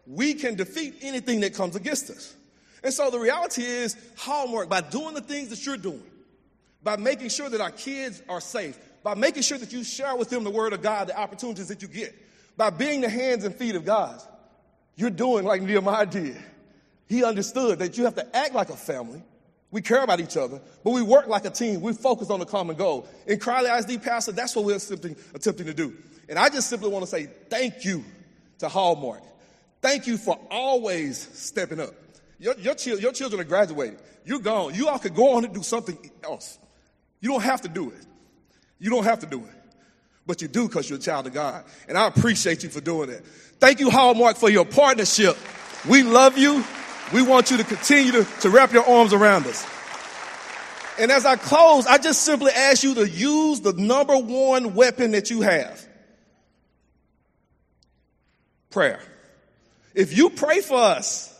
[0.06, 2.34] we can defeat anything that comes against us.
[2.82, 6.02] And so the reality is, Hallmark, by doing the things that you're doing,
[6.82, 10.30] by making sure that our kids are safe, by making sure that you share with
[10.30, 12.14] them the word of God, the opportunities that you get,
[12.56, 14.20] by being the hands and feet of God,
[14.96, 16.36] you're doing like Nehemiah did.
[17.08, 19.22] He understood that you have to act like a family.
[19.70, 21.82] We care about each other, but we work like a team.
[21.82, 23.06] We focus on the common goal.
[23.26, 25.94] In Crowley ISD, Pastor, that's what we're attempting, attempting to do.
[26.28, 28.04] And I just simply want to say thank you
[28.58, 29.22] to Hallmark.
[29.82, 31.90] Thank you for always stepping up.
[32.38, 33.98] Your, your, your children are graduating.
[34.24, 34.74] You're gone.
[34.74, 36.58] You all could go on and do something else.
[37.20, 38.06] You don't have to do it.
[38.78, 39.54] You don't have to do it.
[40.26, 41.64] But you do because you're a child of God.
[41.88, 43.24] And I appreciate you for doing that.
[43.58, 45.36] Thank you, Hallmark, for your partnership.
[45.88, 46.64] We love you.
[47.12, 49.66] We want you to continue to, to wrap your arms around us.
[50.98, 55.12] And as I close, I just simply ask you to use the number one weapon
[55.12, 55.86] that you have
[58.70, 59.00] prayer.
[59.94, 61.34] If you pray for us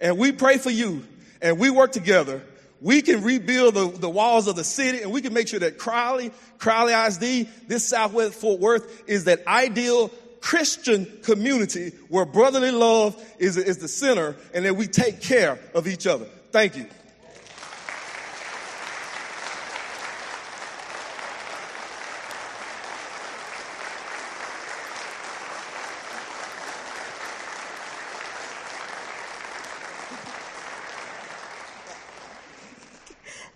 [0.00, 1.04] and we pray for you
[1.40, 2.42] and we work together,
[2.80, 5.78] we can rebuild the, the walls of the city and we can make sure that
[5.78, 10.10] Crowley, Crowley ISD, this Southwest Fort Worth is that ideal
[10.46, 15.88] Christian community where brotherly love is, is the center and that we take care of
[15.88, 16.26] each other.
[16.52, 16.86] Thank you.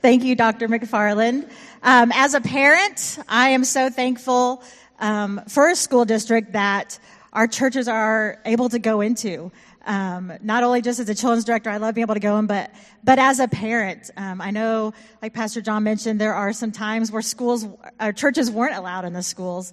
[0.02, 0.66] Thank you, Dr.
[0.66, 1.48] McFarland.
[1.84, 4.64] Um, as a parent, I am so thankful
[5.00, 6.98] um, for a school district that
[7.32, 9.50] our churches are able to go into.
[9.86, 12.46] Um, not only just as a children's director, I love being able to go in,
[12.46, 12.70] but
[13.02, 14.92] but as a parent, um, I know,
[15.22, 17.66] like Pastor John mentioned, there are some times where schools,
[17.98, 19.72] our churches weren't allowed in the schools,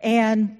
[0.00, 0.56] and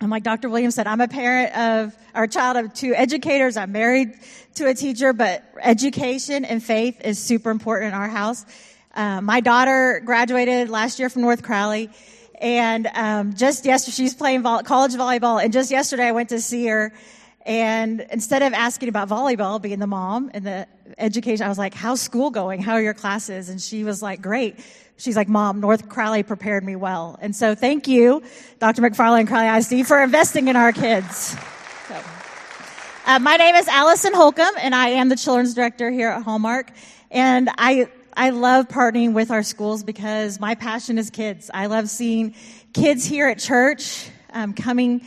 [0.00, 0.48] and like Dr.
[0.48, 3.58] Williams said, I'm a parent of, a child of two educators.
[3.58, 4.14] I'm married
[4.54, 8.46] to a teacher, but education and faith is super important in our house.
[8.94, 11.90] Uh, my daughter graduated last year from North Crowley,
[12.40, 15.42] and um, just yesterday she's playing vol- college volleyball.
[15.42, 16.92] And just yesterday I went to see her,
[17.46, 20.66] and instead of asking about volleyball, being the mom and the
[20.98, 22.62] education, I was like, "How's school going?
[22.62, 24.58] How are your classes?" And she was like, "Great."
[25.00, 27.18] She's like, Mom, North Crowley prepared me well.
[27.22, 28.22] And so thank you,
[28.58, 28.82] Dr.
[28.82, 31.34] McFarland Crowley ISD, for investing in our kids.
[31.88, 31.96] So,
[33.06, 36.70] uh, my name is Allison Holcomb, and I am the children's director here at Hallmark.
[37.10, 41.50] And I, I love partnering with our schools because my passion is kids.
[41.52, 42.34] I love seeing
[42.72, 45.02] kids here at church um, coming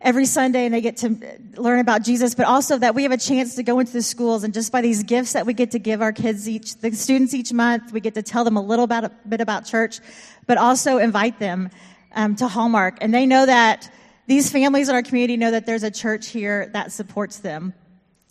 [0.00, 1.16] every Sunday and they get to
[1.56, 4.44] learn about Jesus, but also that we have a chance to go into the schools
[4.44, 7.34] and just by these gifts that we get to give our kids each, the students
[7.34, 10.00] each month, we get to tell them a little a bit about church,
[10.46, 11.70] but also invite them
[12.14, 12.98] um, to Hallmark.
[13.00, 13.92] And they know that
[14.26, 17.74] these families in our community know that there's a church here that supports them.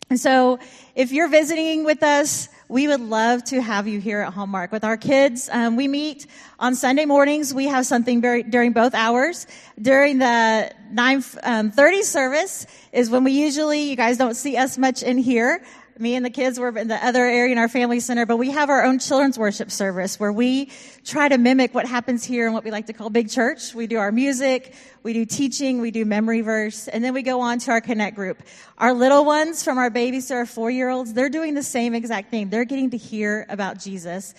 [0.09, 0.59] And so
[0.95, 4.83] if you're visiting with us, we would love to have you here at Hallmark with
[4.83, 5.49] our kids.
[5.51, 6.27] Um, we meet
[6.59, 7.53] on Sunday mornings.
[7.53, 9.47] We have something very, during both hours.
[9.81, 15.01] During the 9:30 um, service is when we usually, you guys don't see us much
[15.01, 15.63] in here.
[15.99, 18.51] Me and the kids were in the other area in our family center, but we
[18.51, 20.71] have our own children's worship service where we
[21.03, 23.73] try to mimic what happens here in what we like to call big church.
[23.73, 27.41] We do our music, we do teaching, we do memory verse, and then we go
[27.41, 28.43] on to our connect group.
[28.77, 31.95] Our little ones from our babies to our four year olds, they're doing the same
[31.95, 32.49] exact thing.
[32.49, 34.35] They're getting to hear about Jesus.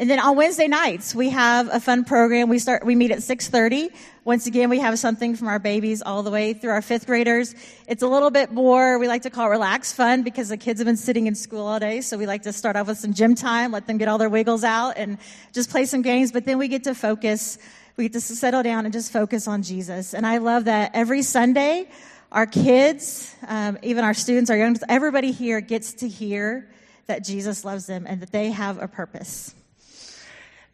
[0.00, 2.48] And then on Wednesday nights, we have a fun program.
[2.48, 3.90] We start, we meet at 6.30.
[4.24, 7.54] Once again, we have something from our babies all the way through our fifth graders.
[7.86, 10.80] It's a little bit more, we like to call it relaxed fun because the kids
[10.80, 12.00] have been sitting in school all day.
[12.00, 14.30] So we like to start off with some gym time, let them get all their
[14.30, 15.18] wiggles out and
[15.52, 16.32] just play some games.
[16.32, 17.58] But then we get to focus,
[17.98, 20.14] we get to settle down and just focus on Jesus.
[20.14, 21.90] And I love that every Sunday,
[22.32, 26.70] our kids, um, even our students, our young, everybody here gets to hear
[27.06, 29.54] that Jesus loves them and that they have a purpose.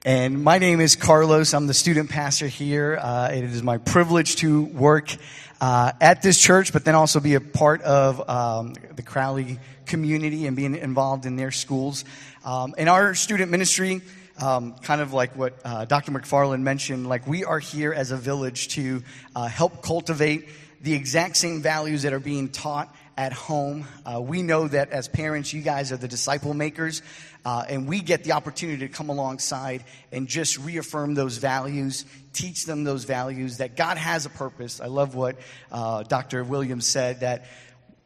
[0.07, 1.53] And my name is Carlos.
[1.53, 2.97] I'm the student pastor here.
[2.97, 5.13] Uh, it is my privilege to work
[5.61, 10.47] uh, at this church, but then also be a part of um, the Crowley community
[10.47, 12.05] and being involved in their schools.
[12.45, 14.01] Um, in our student ministry,
[14.41, 16.13] um, kind of like what uh, Dr.
[16.13, 19.03] McFarland mentioned, like we are here as a village to
[19.35, 20.49] uh, help cultivate
[20.83, 23.87] the exact same values that are being taught at home.
[24.05, 27.03] Uh, we know that as parents, you guys are the disciple makers,
[27.47, 32.67] uh, and we get the opportunity to come alongside and just reaffirm those values, teach
[32.67, 34.81] them those values that God has a purpose.
[34.81, 35.37] I love what
[35.71, 36.43] uh, Dr.
[36.43, 37.47] Williams said that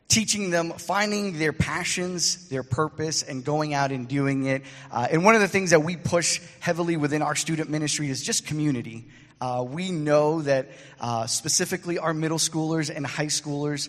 [0.08, 4.62] teaching them, finding their passions, their purpose, and going out and doing it.
[4.92, 8.22] Uh, and one of the things that we push heavily within our student ministry is
[8.22, 9.08] just community.
[9.40, 10.68] Uh, we know that
[11.00, 13.88] uh, specifically our middle schoolers and high schoolers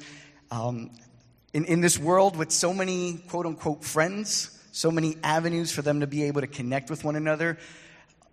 [0.50, 0.92] um,
[1.52, 6.00] in, in this world with so many quote unquote friends, so many avenues for them
[6.00, 7.58] to be able to connect with one another,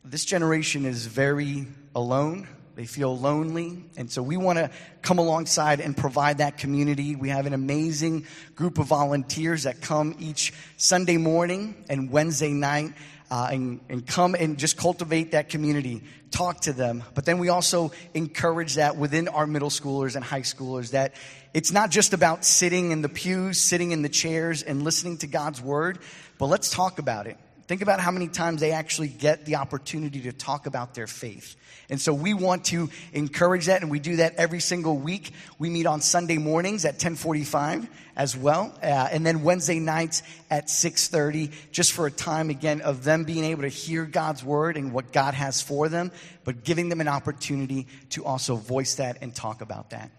[0.04, 2.46] this generation is very alone.
[2.78, 3.82] They feel lonely.
[3.96, 4.70] And so we want to
[5.02, 7.16] come alongside and provide that community.
[7.16, 8.24] We have an amazing
[8.54, 12.92] group of volunteers that come each Sunday morning and Wednesday night
[13.32, 17.02] uh, and, and come and just cultivate that community, talk to them.
[17.16, 21.14] But then we also encourage that within our middle schoolers and high schoolers that
[21.54, 25.26] it's not just about sitting in the pews, sitting in the chairs, and listening to
[25.26, 25.98] God's word,
[26.38, 27.38] but let's talk about it.
[27.68, 31.54] Think about how many times they actually get the opportunity to talk about their faith.
[31.90, 35.32] And so we want to encourage that, and we do that every single week.
[35.58, 40.70] We meet on Sunday mornings at 1045 as well, uh, and then Wednesday nights at
[40.70, 44.90] 630, just for a time again of them being able to hear God's word and
[44.90, 46.10] what God has for them,
[46.44, 50.10] but giving them an opportunity to also voice that and talk about that.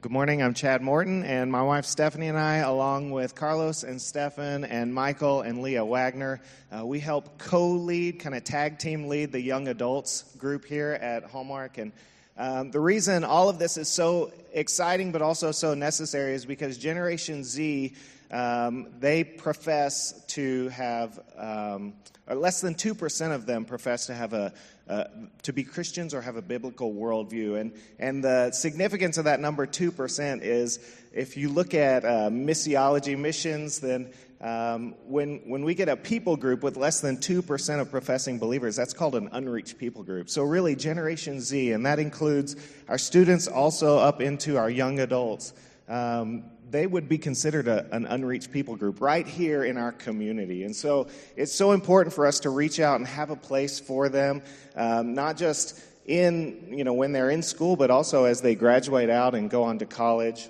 [0.00, 0.42] Good morning.
[0.42, 4.92] I'm Chad Morton, and my wife Stephanie and I, along with Carlos and Stefan and
[4.92, 6.40] Michael and Leah Wagner,
[6.76, 11.22] uh, we help co-lead, kind of tag team lead the young adults group here at
[11.22, 11.78] Hallmark.
[11.78, 11.92] And
[12.36, 16.76] um, the reason all of this is so exciting, but also so necessary, is because
[16.76, 17.94] Generation Z
[18.32, 21.92] um, they profess to have, um,
[22.26, 24.52] or less than 2% of them profess to have a,
[24.88, 25.04] uh,
[25.42, 27.58] to be Christians or have a biblical worldview.
[27.60, 30.78] And, and the significance of that number 2% is
[31.12, 36.36] if you look at uh, missiology missions, then um, when, when we get a people
[36.36, 40.28] group with less than 2% of professing believers, that's called an unreached people group.
[40.28, 42.54] So, really, Generation Z, and that includes
[42.86, 45.54] our students also up into our young adults.
[45.88, 50.64] Um, they would be considered a, an unreached people group right here in our community.
[50.64, 54.08] And so it's so important for us to reach out and have a place for
[54.08, 54.42] them,
[54.74, 59.10] um, not just in, you know, when they're in school, but also as they graduate
[59.10, 60.48] out and go on to college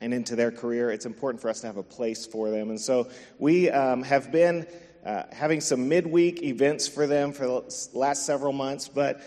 [0.00, 0.90] and into their career.
[0.90, 2.70] It's important for us to have a place for them.
[2.70, 4.66] And so we um, have been
[5.04, 9.20] uh, having some midweek events for them for the last several months, but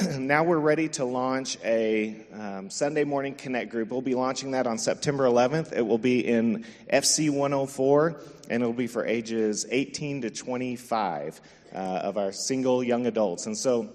[0.18, 3.90] now we're ready to launch a um, Sunday morning connect group.
[3.90, 5.72] We'll be launching that on September 11th.
[5.72, 11.40] It will be in FC 104, and it will be for ages 18 to 25
[11.74, 13.46] uh, of our single young adults.
[13.46, 13.90] And so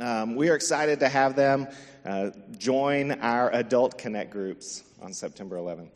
[0.00, 1.66] um, we are excited to have them
[2.04, 5.90] uh, join our adult connect groups on September 11th.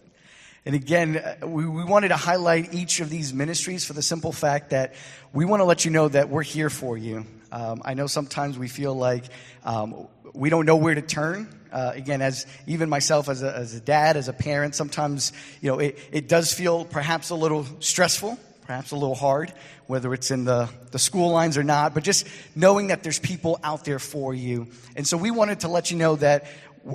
[0.66, 4.32] And again, uh, we, we wanted to highlight each of these ministries for the simple
[4.32, 4.94] fact that
[5.32, 7.26] we want to let you know that we're here for you.
[7.54, 9.26] Um, I know sometimes we feel like
[9.64, 11.48] um, we don't know where to turn.
[11.72, 15.70] Uh, again, as even myself as a, as a dad, as a parent, sometimes you
[15.70, 19.52] know it, it does feel perhaps a little stressful, perhaps a little hard,
[19.86, 21.94] whether it's in the, the school lines or not.
[21.94, 22.26] But just
[22.56, 25.96] knowing that there's people out there for you, and so we wanted to let you
[25.96, 26.46] know that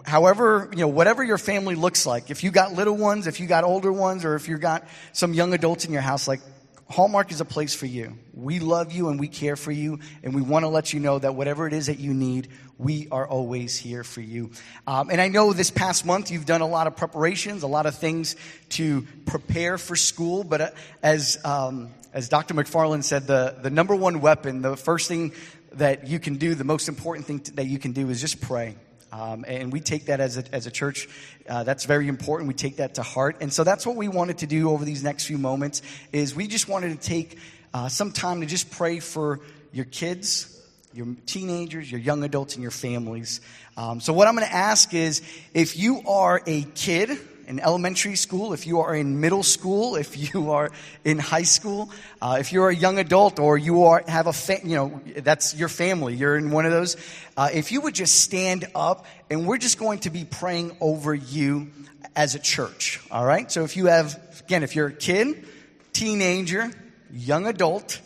[0.03, 3.47] however, you know, whatever your family looks like, if you got little ones, if you
[3.47, 6.41] got older ones, or if you got some young adults in your house, like
[6.89, 8.17] Hallmark is a place for you.
[8.33, 11.19] We love you and we care for you, and we want to let you know
[11.19, 12.47] that whatever it is that you need,
[12.79, 14.49] we are always here for you.
[14.87, 17.85] Um, and I know this past month you've done a lot of preparations, a lot
[17.85, 18.35] of things
[18.69, 20.69] to prepare for school, but uh,
[21.03, 22.55] as, um, as Dr.
[22.55, 25.33] McFarland said, the, the number one weapon, the first thing
[25.73, 28.75] that you can do, the most important thing that you can do is just pray.
[29.11, 31.09] Um, and we take that as a, as a church.
[31.47, 32.47] Uh, that's very important.
[32.47, 33.37] We take that to heart.
[33.41, 35.81] And so that's what we wanted to do over these next few moments
[36.11, 37.37] is we just wanted to take
[37.73, 39.39] uh, some time to just pray for
[39.71, 40.61] your kids,
[40.93, 43.41] your teenagers, your young adults, and your families.
[43.77, 45.21] Um, so what I'm going to ask is
[45.53, 47.17] if you are a kid,
[47.49, 50.71] in elementary school, if you are in middle school, if you are
[51.03, 51.89] in high school,
[52.21, 55.53] uh, if you're a young adult or you are have a fa- you know that's
[55.55, 56.95] your family, you're in one of those.
[57.35, 61.13] Uh, if you would just stand up, and we're just going to be praying over
[61.13, 61.71] you
[62.15, 63.01] as a church.
[63.11, 63.51] All right.
[63.51, 65.45] So if you have again, if you're a kid,
[65.93, 66.71] teenager,
[67.11, 67.99] young adult,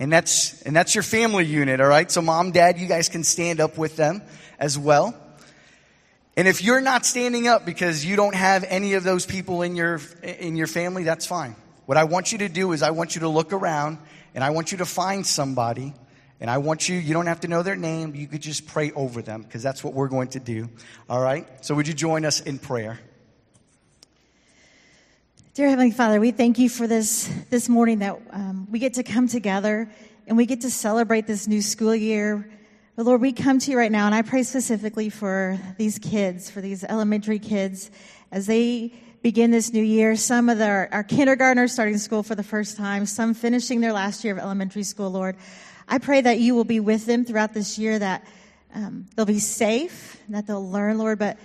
[0.00, 2.10] And that's, and that's your family unit, all right?
[2.10, 4.22] So mom, dad, you guys can stand up with them
[4.58, 5.14] as well.
[6.40, 9.76] And if you're not standing up because you don't have any of those people in
[9.76, 11.54] your, in your family, that's fine.
[11.84, 13.98] What I want you to do is I want you to look around
[14.34, 15.92] and I want you to find somebody
[16.40, 18.90] and I want you, you don't have to know their name, you could just pray
[18.92, 20.70] over them because that's what we're going to do.
[21.10, 21.46] All right?
[21.62, 22.98] So would you join us in prayer?
[25.52, 29.02] Dear Heavenly Father, we thank you for this, this morning that um, we get to
[29.02, 29.90] come together
[30.26, 32.48] and we get to celebrate this new school year.
[33.00, 36.50] But Lord, we come to you right now and I pray specifically for these kids,
[36.50, 37.90] for these elementary kids,
[38.30, 38.92] as they
[39.22, 40.16] begin this new year.
[40.16, 44.22] Some of our, our kindergartners starting school for the first time, some finishing their last
[44.22, 45.36] year of elementary school, Lord.
[45.88, 48.26] I pray that you will be with them throughout this year, that
[48.74, 51.38] um, they'll be safe, that they'll learn, Lord, but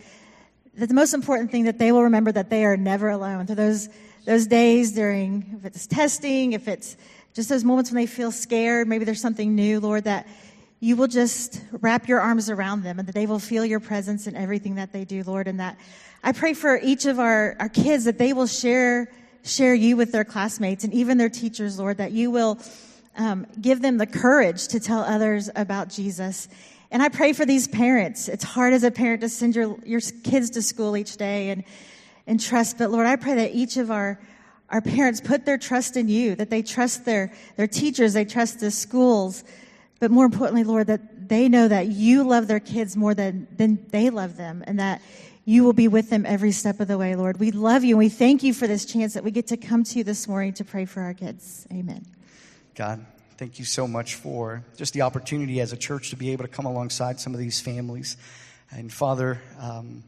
[0.74, 3.45] that the most important thing that they will remember that they are never alone.
[3.45, 3.88] Through those
[4.26, 6.97] those days during if it's testing, if it's
[7.34, 10.28] just those moments when they feel scared, maybe there's something new, Lord, that
[10.80, 14.28] you will just wrap your arms around them and that they will feel your presence
[14.28, 15.78] in everything that they do, Lord, and that
[16.24, 19.10] I pray for each of our, our kids that they will share
[19.46, 22.60] share you with their classmates and even their teachers, Lord, that you will
[23.16, 26.48] um, give them the courage to tell others about Jesus.
[26.92, 28.28] And I pray for these parents.
[28.28, 31.64] It's hard as a parent to send your, your kids to school each day and,
[32.26, 32.78] and trust.
[32.78, 34.20] But Lord, I pray that each of our,
[34.70, 38.60] our parents put their trust in you, that they trust their, their teachers, they trust
[38.60, 39.44] the schools.
[40.06, 43.84] But more importantly, Lord, that they know that you love their kids more than, than
[43.89, 45.01] they love them and that
[45.45, 47.39] you will be with them every step of the way, Lord.
[47.39, 49.84] We love you and we thank you for this chance that we get to come
[49.84, 51.66] to you this morning to pray for our kids.
[51.74, 52.06] Amen.
[52.76, 53.03] God,
[53.39, 56.51] thank you so much for just the opportunity as a church to be able to
[56.51, 58.16] come alongside some of these families.
[58.70, 60.03] And Father, um,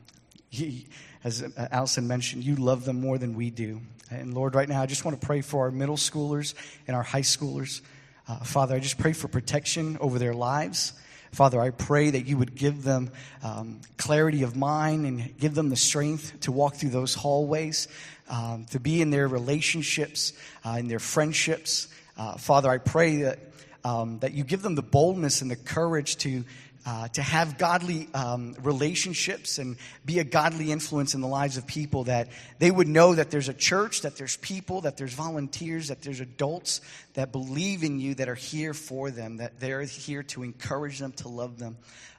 [0.52, 0.86] he,
[1.24, 3.82] as Allison mentioned, you love them more than we do.
[4.12, 6.54] And Lord, right now, I just want to pray for our middle schoolers
[6.86, 7.82] and our high schoolers.
[8.28, 10.92] Uh, Father, I just pray for protection over their lives.
[11.32, 13.10] Father, I pray that you would give them
[13.42, 17.88] um, clarity of mind and give them the strength to walk through those hallways,
[18.30, 20.34] um, to be in their relationships,
[20.66, 21.88] uh, in their friendships.
[22.18, 23.40] Uh, Father, I pray that,
[23.86, 26.44] um, that you give them the boldness and the courage to,
[26.88, 29.76] uh, to have godly um, relationships and
[30.06, 32.30] be a godly influence in the lives of people, that
[32.60, 36.22] they would know that there's a church, that there's people, that there's volunteers, that there's
[36.22, 36.80] adults
[37.16, 41.12] that believe in you, that are here for them, that they're here to encourage them,
[41.12, 41.76] to love them.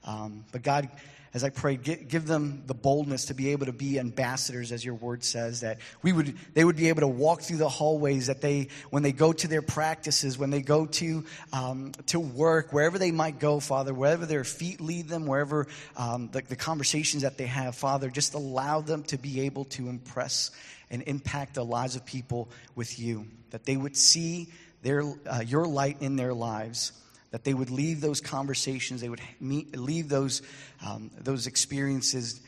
[0.08, 0.88] Um, but God,
[1.34, 4.94] as I pray, give them the boldness to be able to be ambassadors, as your
[4.94, 8.40] word says, that we would, they would be able to walk through the hallways, that
[8.40, 12.98] they, when they go to their practices, when they go to, um, to work, wherever
[12.98, 15.66] they might go, Father, wherever their feet lead them, wherever
[15.98, 19.90] um, the, the conversations that they have, Father, just allow them to be able to
[19.90, 20.50] impress
[20.90, 24.48] and impact the lives of people with you, that they would see
[24.80, 26.92] their, uh, your light in their lives
[27.30, 30.42] that they would leave those conversations, they would meet, leave those,
[30.84, 32.40] um, those experiences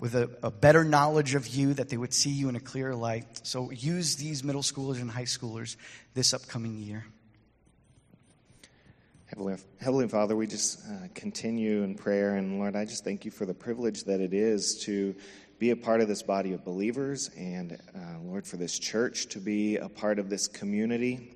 [0.00, 2.94] with a, a, better knowledge of you, that they would see you in a clearer
[2.94, 3.40] light.
[3.42, 5.76] So use these middle schoolers and high schoolers
[6.14, 7.04] this upcoming year.
[9.26, 12.36] Heavenly, Heavenly Father, we just uh, continue in prayer.
[12.36, 15.14] And Lord, I just thank you for the privilege that it is to
[15.58, 19.40] be a part of this body of believers and, uh, Lord, for this church to
[19.40, 21.34] be a part of this community.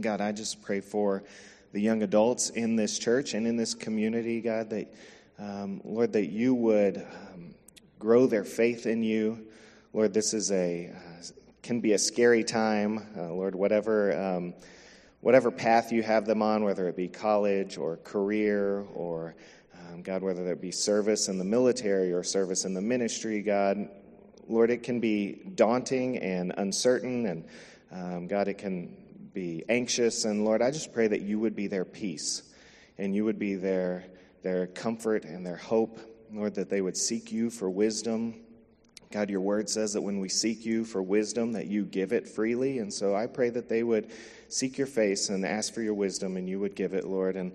[0.00, 1.24] God, I just pray for
[1.72, 4.92] the young adults in this church and in this community, God, that,
[5.38, 7.54] um, Lord, that you would um,
[7.98, 9.46] grow their faith in you.
[9.92, 11.24] Lord, this is a, uh,
[11.62, 13.06] can be a scary time.
[13.16, 14.54] Uh, Lord, whatever, um,
[15.20, 19.36] whatever path you have them on, whether it be college or career or,
[19.78, 23.88] um, God, whether it be service in the military or service in the ministry, God,
[24.48, 27.44] Lord, it can be daunting and uncertain, and
[27.92, 28.96] um, God, it can
[29.32, 30.24] be anxious.
[30.24, 32.42] And Lord, I just pray that you would be their peace
[32.98, 34.04] and you would be their,
[34.42, 36.00] their comfort and their hope.
[36.32, 38.34] Lord, that they would seek you for wisdom.
[39.10, 42.28] God, your word says that when we seek you for wisdom, that you give it
[42.28, 42.78] freely.
[42.78, 44.12] And so I pray that they would
[44.48, 47.34] seek your face and ask for your wisdom, and you would give it, Lord.
[47.34, 47.52] And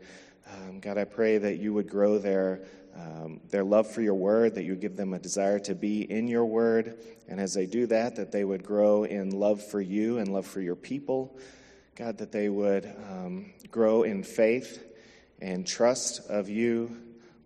[0.51, 2.61] um, God, I pray that you would grow their
[2.95, 6.09] um, their love for your word, that you would give them a desire to be
[6.09, 6.97] in your word.
[7.27, 10.47] And as they do that, that they would grow in love for you and love
[10.47, 11.37] for your people.
[11.95, 14.83] God, that they would um, grow in faith
[15.39, 16.93] and trust of you,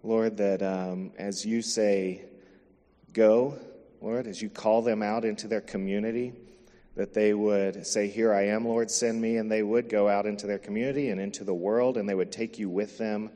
[0.01, 2.23] Lord, that um, as you say,
[3.13, 3.59] go,
[4.01, 6.33] Lord, as you call them out into their community,
[6.95, 10.25] that they would say, Here I am, Lord, send me, and they would go out
[10.25, 13.29] into their community and into the world, and they would take you with them,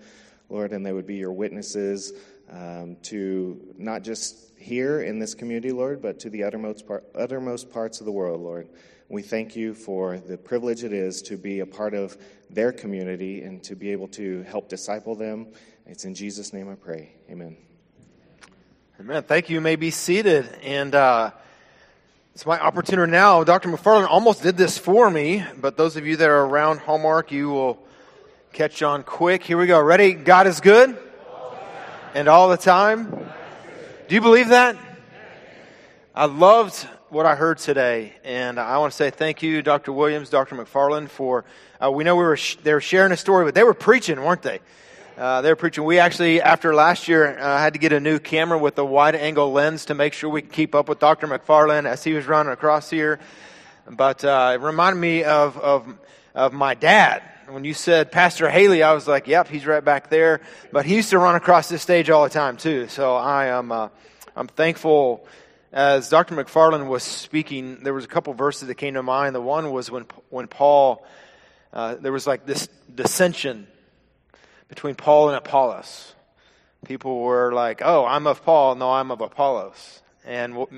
[0.50, 2.14] Lord, and they would be your witnesses
[2.52, 8.00] um, to not just here in this community, Lord, but to the uttermost, uttermost parts
[8.00, 8.68] of the world, Lord.
[9.10, 12.18] We thank you for the privilege it is to be a part of
[12.50, 15.48] their community and to be able to help disciple them.
[15.86, 17.14] It's in Jesus' name I pray.
[17.30, 17.58] Amen.
[19.00, 19.24] Amen.
[19.24, 19.56] Thank you.
[19.56, 20.48] You may be seated.
[20.64, 21.32] And uh,
[22.34, 23.44] it's my opportunity now.
[23.44, 23.70] Dr.
[23.70, 27.50] McFarland almost did this for me, but those of you that are around Hallmark, you
[27.50, 27.86] will
[28.54, 29.44] catch on quick.
[29.44, 29.82] Here we go.
[29.82, 30.14] Ready?
[30.14, 30.98] God is good?
[32.14, 33.10] And all the time?
[34.08, 34.78] Do you believe that?
[36.16, 39.94] I loved what I heard today, and I want to say thank you, Dr.
[39.94, 40.56] Williams, Dr.
[40.56, 41.46] McFarland, for.
[41.80, 44.20] Uh, we know we were sh- they were sharing a story, but they were preaching,
[44.20, 44.60] weren't they?
[45.16, 45.84] Uh, they were preaching.
[45.84, 49.14] We actually, after last year, uh, had to get a new camera with a wide
[49.14, 51.28] angle lens to make sure we could keep up with Dr.
[51.28, 53.20] McFarland as he was running across here.
[53.88, 55.86] But uh, it reminded me of, of,
[56.34, 57.22] of my dad.
[57.48, 60.42] When you said Pastor Haley, I was like, yep, he's right back there.
[60.72, 62.88] But he used to run across this stage all the time, too.
[62.88, 63.90] So I am uh,
[64.36, 65.28] I'm thankful
[65.74, 66.36] as Dr.
[66.36, 69.34] McFarland was speaking, there was a couple verses that came to mind.
[69.34, 71.04] The one was when when Paul,
[71.74, 73.66] uh, there was like this dissension
[74.70, 76.14] between Paul and Apollos.
[76.86, 78.76] People were like, "Oh, I'm of Paul.
[78.76, 80.70] No, I'm of Apollos." And what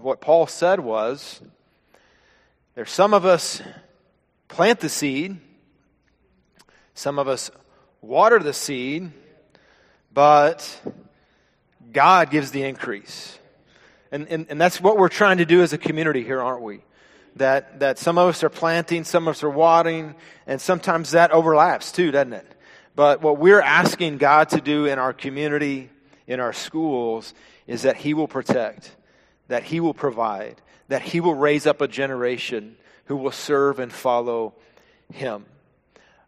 [0.00, 1.42] what Paul said was,
[2.76, 3.60] "There's some of us
[4.46, 5.36] plant the seed,
[6.94, 7.50] some of us
[8.00, 9.10] water the seed,
[10.12, 10.80] but
[11.90, 13.37] God gives the increase."
[14.10, 16.82] And, and, and that's what we're trying to do as a community here, aren't we?
[17.36, 20.14] That, that some of us are planting, some of us are watering,
[20.46, 22.46] and sometimes that overlaps too, doesn't it?
[22.96, 25.90] But what we're asking God to do in our community,
[26.26, 27.34] in our schools,
[27.66, 28.96] is that He will protect,
[29.46, 33.92] that He will provide, that He will raise up a generation who will serve and
[33.92, 34.54] follow
[35.12, 35.44] Him.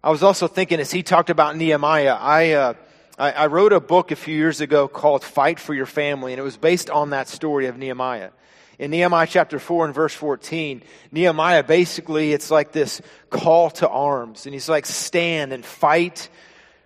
[0.03, 2.74] I was also thinking as he talked about Nehemiah, I, uh,
[3.21, 6.41] I, I wrote a book a few years ago called Fight for Your Family, and
[6.41, 8.31] it was based on that story of Nehemiah.
[8.79, 14.47] In Nehemiah chapter 4 and verse 14, Nehemiah basically, it's like this call to arms.
[14.47, 16.31] And he's like, stand and fight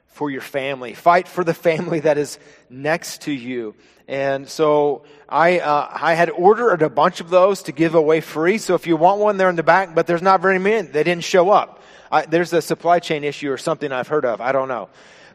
[0.09, 0.95] for your family.
[0.95, 3.77] Fight for the family that is next to you.
[4.09, 8.59] And so I, uh, I had ordered a bunch of those to give away free.
[8.59, 10.89] So if you want one, they're in the back, but there's not very many.
[10.89, 11.81] They didn't show up.
[12.11, 14.41] I, there's a supply chain issue or something I've heard of.
[14.41, 14.89] I don't know.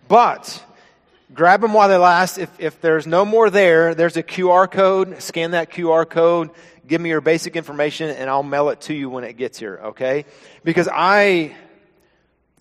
[0.10, 0.62] But
[1.34, 2.38] grab them while they last.
[2.38, 5.21] If, if there's no more there, there's a QR code.
[5.21, 6.51] Scan that QR code.
[6.88, 9.80] Give me your basic information and I'll mail it to you when it gets here,
[9.86, 10.25] okay?
[10.63, 11.55] Because I,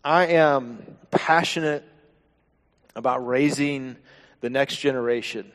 [0.05, 1.85] I am passionate
[2.95, 3.97] about raising
[4.41, 5.51] the next generation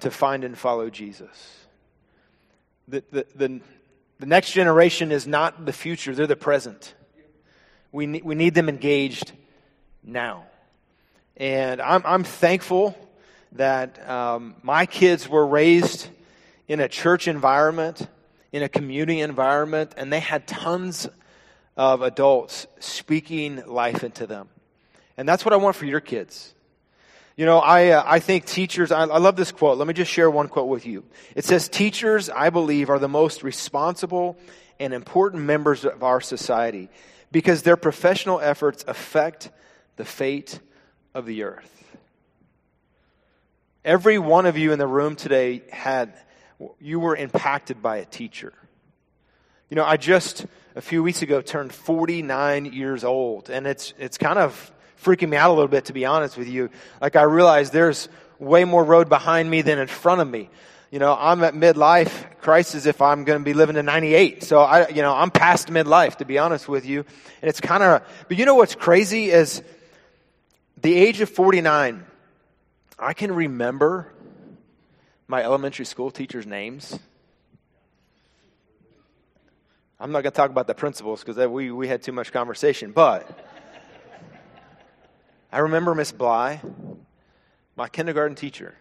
[0.00, 1.56] to find and follow Jesus.
[2.86, 3.60] The, the, the,
[4.18, 6.94] the next generation is not the future, they're the present.
[7.92, 9.32] We need, we need them engaged
[10.04, 10.44] now.
[11.38, 12.98] And I'm, I'm thankful
[13.52, 16.08] that um, my kids were raised
[16.66, 18.06] in a church environment,
[18.52, 21.08] in a community environment, and they had tons
[21.76, 24.48] of adults speaking life into them.
[25.16, 26.54] And that's what I want for your kids.
[27.36, 29.78] You know, I, uh, I think teachers, I, I love this quote.
[29.78, 31.04] Let me just share one quote with you.
[31.36, 34.36] It says, Teachers, I believe, are the most responsible
[34.80, 36.88] and important members of our society
[37.30, 39.50] because their professional efforts affect
[39.94, 40.58] the fate
[41.18, 41.84] of the earth.
[43.84, 46.14] Every one of you in the room today had,
[46.80, 48.52] you were impacted by a teacher.
[49.68, 50.46] You know, I just
[50.76, 55.36] a few weeks ago turned 49 years old, and it's, it's kind of freaking me
[55.36, 56.70] out a little bit, to be honest with you.
[57.00, 58.08] Like, I realize there's
[58.38, 60.48] way more road behind me than in front of me.
[60.92, 64.44] You know, I'm at midlife crisis if I'm going to be living to 98.
[64.44, 67.04] So I, you know, I'm past midlife, to be honest with you.
[67.42, 69.64] And it's kind of, but you know what's crazy is
[70.80, 72.04] the age of 49,
[72.98, 74.12] I can remember
[75.26, 76.98] my elementary school teachers' names.
[80.00, 82.92] I'm not going to talk about the principals because we, we had too much conversation,
[82.92, 83.28] but
[85.50, 86.60] I remember Miss Bly,
[87.74, 88.74] my kindergarten teacher.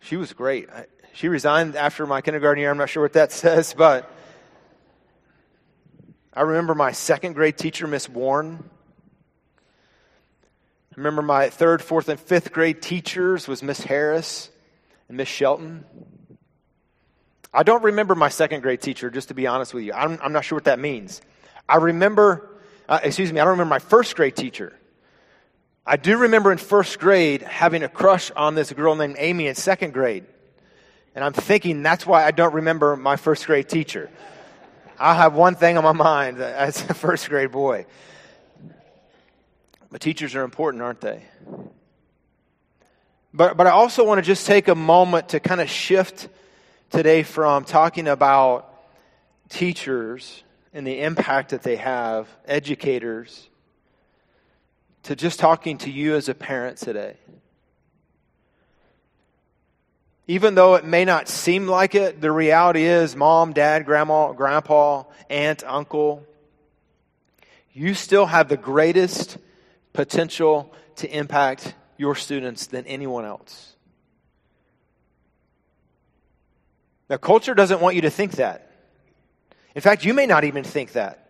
[0.00, 0.68] She was great.
[1.12, 2.70] She resigned after my kindergarten year.
[2.70, 4.10] I'm not sure what that says, but
[6.32, 8.70] I remember my second grade teacher, Miss Warren.
[11.00, 14.50] Remember my third, fourth, and fifth grade teachers was Miss Harris
[15.08, 15.86] and Miss Shelton.
[17.54, 19.94] I don't remember my second grade teacher, just to be honest with you.
[19.94, 21.22] I'm, I'm not sure what that means.
[21.66, 22.50] I remember,
[22.86, 24.78] uh, excuse me, I don't remember my first grade teacher.
[25.86, 29.54] I do remember in first grade having a crush on this girl named Amy in
[29.54, 30.26] second grade.
[31.14, 34.10] And I'm thinking that's why I don't remember my first grade teacher.
[34.98, 37.86] I have one thing on my mind as a first grade boy.
[39.90, 41.22] But teachers are important, aren't they?
[43.32, 46.28] But, but I also want to just take a moment to kind of shift
[46.90, 48.66] today from talking about
[49.48, 53.48] teachers and the impact that they have, educators,
[55.04, 57.16] to just talking to you as a parent today.
[60.28, 65.02] Even though it may not seem like it, the reality is mom, dad, grandma, grandpa,
[65.28, 66.24] aunt, uncle,
[67.72, 69.38] you still have the greatest
[69.92, 73.74] potential to impact your students than anyone else.
[77.08, 78.70] Now, culture doesn't want you to think that.
[79.74, 81.28] In fact, you may not even think that.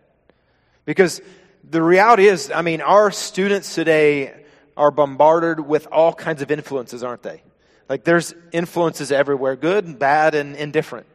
[0.85, 1.21] Because
[1.69, 4.45] the reality is, I mean, our students today
[4.77, 7.43] are bombarded with all kinds of influences, aren't they?
[7.89, 11.07] Like, there's influences everywhere good, and bad, and indifferent.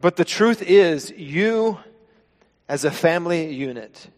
[0.00, 1.78] But the truth is, you,
[2.68, 4.10] as a family unit,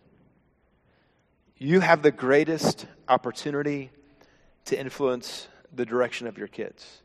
[1.61, 3.91] you have the greatest opportunity
[4.65, 7.03] to influence the direction of your kids.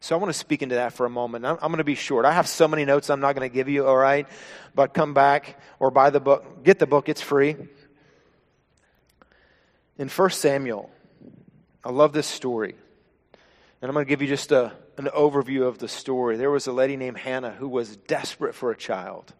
[0.00, 1.44] So I want to speak into that for a moment.
[1.44, 2.24] I'm, I'm, going to be short.
[2.24, 4.28] I have so many notes I'm not going to give you, all right?
[4.76, 6.62] But come back or buy the book.
[6.62, 7.56] Get the book, it's free.
[9.98, 10.88] In 1 Samuel,
[11.82, 12.76] I love this story.
[13.82, 16.36] And I'm going to give you just a, an overview of the story.
[16.36, 19.34] There was a lady named Hannah who was desperate for a child.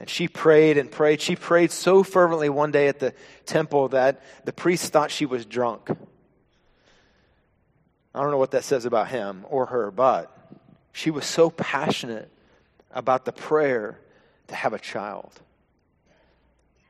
[0.00, 1.20] And she prayed and prayed.
[1.20, 3.14] She prayed so fervently one day at the
[3.46, 5.90] temple that the priest thought she was drunk.
[8.14, 10.34] I don't know what that says about him or her, but
[10.92, 12.30] she was so passionate
[12.90, 13.98] about the prayer
[14.48, 15.32] to have a child.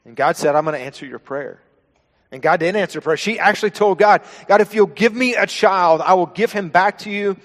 [0.04, 1.60] And God said, I'm going to answer your prayer.
[2.30, 3.16] And God didn't answer prayer.
[3.16, 6.68] She actually told God, God, if you'll give me a child, I will give him
[6.68, 7.36] back to you.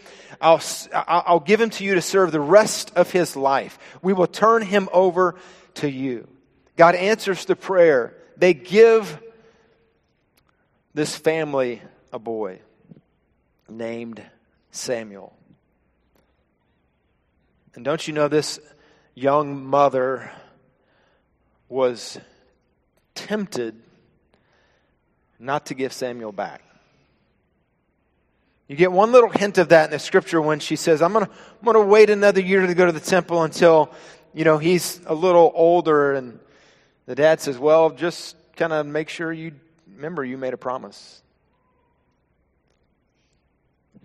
[0.41, 0.61] I'll,
[0.93, 3.79] I'll give him to you to serve the rest of his life.
[4.01, 5.36] We will turn him over
[5.75, 6.27] to you.
[6.75, 8.13] God answers the prayer.
[8.36, 9.21] They give
[10.93, 11.81] this family
[12.11, 12.59] a boy
[13.69, 14.21] named
[14.71, 15.34] Samuel.
[17.75, 18.59] And don't you know this
[19.15, 20.29] young mother
[21.69, 22.19] was
[23.15, 23.81] tempted
[25.43, 26.61] not to give Samuel back?
[28.67, 31.25] You get one little hint of that in the scripture when she says, I'm going
[31.25, 33.91] to I'm going to wait another year to go to the temple until,
[34.33, 36.13] you know, he's a little older.
[36.13, 36.39] And
[37.05, 39.51] the dad says, Well, just kind of make sure you
[39.95, 41.21] remember you made a promise.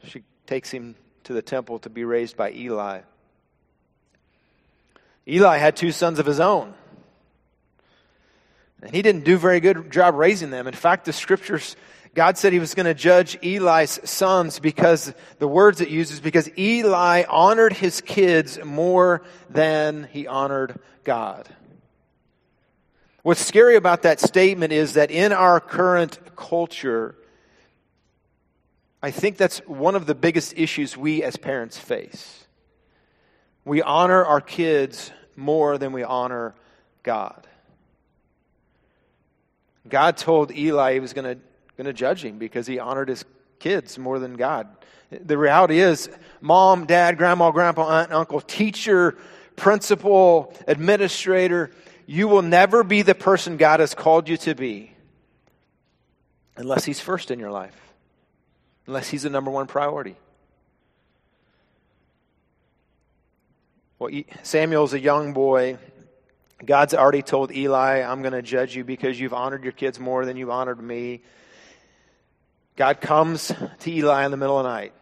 [0.04, 3.00] She takes him to the temple to be raised by Eli.
[5.26, 6.74] Eli had two sons of his own.
[8.82, 10.66] And he didn't do a very good job raising them.
[10.66, 11.74] In fact, the scriptures,
[12.14, 16.48] God said he was going to judge Eli's sons because the words it uses, because
[16.56, 21.48] Eli honored his kids more than he honored God.
[23.22, 27.16] What's scary about that statement is that in our current culture,
[29.02, 32.46] I think that's one of the biggest issues we as parents face.
[33.64, 36.54] We honor our kids more than we honor
[37.02, 37.47] God.
[39.88, 41.40] God told Eli he was going
[41.78, 43.24] to judge him because he honored his
[43.58, 44.68] kids more than God.
[45.10, 46.10] The reality is,
[46.40, 49.16] mom, dad, grandma, grandpa, aunt, uncle, teacher,
[49.56, 51.70] principal, administrator,
[52.06, 54.92] you will never be the person God has called you to be
[56.56, 57.88] unless he's first in your life
[58.88, 60.16] unless he's the number one priority.
[63.98, 64.10] Well,
[64.42, 65.76] Samuel's a young boy.
[66.64, 70.24] God's already told Eli, I'm going to judge you because you've honored your kids more
[70.24, 71.22] than you've honored me.
[72.74, 74.92] God comes to Eli in the middle of the night,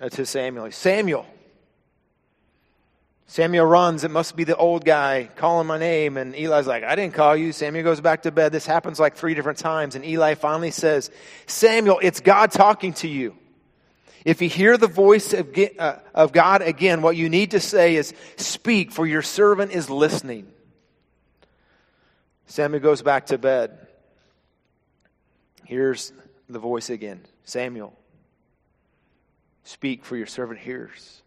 [0.00, 0.70] uh, to Samuel.
[0.72, 1.26] Samuel.
[3.28, 4.04] Samuel runs.
[4.04, 6.16] It must be the old guy calling my name.
[6.16, 7.52] And Eli's like, I didn't call you.
[7.52, 8.52] Samuel goes back to bed.
[8.52, 9.96] This happens like three different times.
[9.96, 11.10] And Eli finally says,
[11.46, 13.36] Samuel, it's God talking to you.
[14.24, 17.96] If you hear the voice of, uh, of God again, what you need to say
[17.96, 20.52] is, Speak, for your servant is listening.
[22.46, 23.86] Samuel goes back to bed.
[25.64, 26.12] Here's
[26.48, 27.92] the voice again Samuel,
[29.64, 31.22] speak, for your servant hears.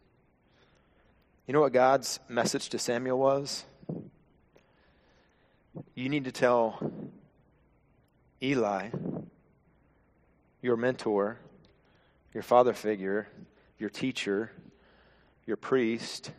[1.45, 3.65] You know what God's message to Samuel was?
[5.95, 6.79] You need to tell
[8.41, 8.89] Eli,
[10.61, 11.37] your mentor,
[12.33, 13.27] your father figure,
[13.77, 14.51] your teacher,
[15.45, 16.31] your priest,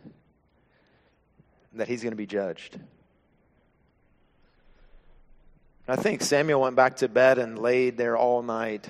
[1.73, 2.79] that he's going to be judged.
[5.87, 8.89] I think Samuel went back to bed and laid there all night,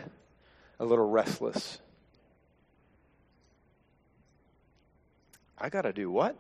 [0.80, 1.80] a little restless.
[5.58, 6.36] I got to do what?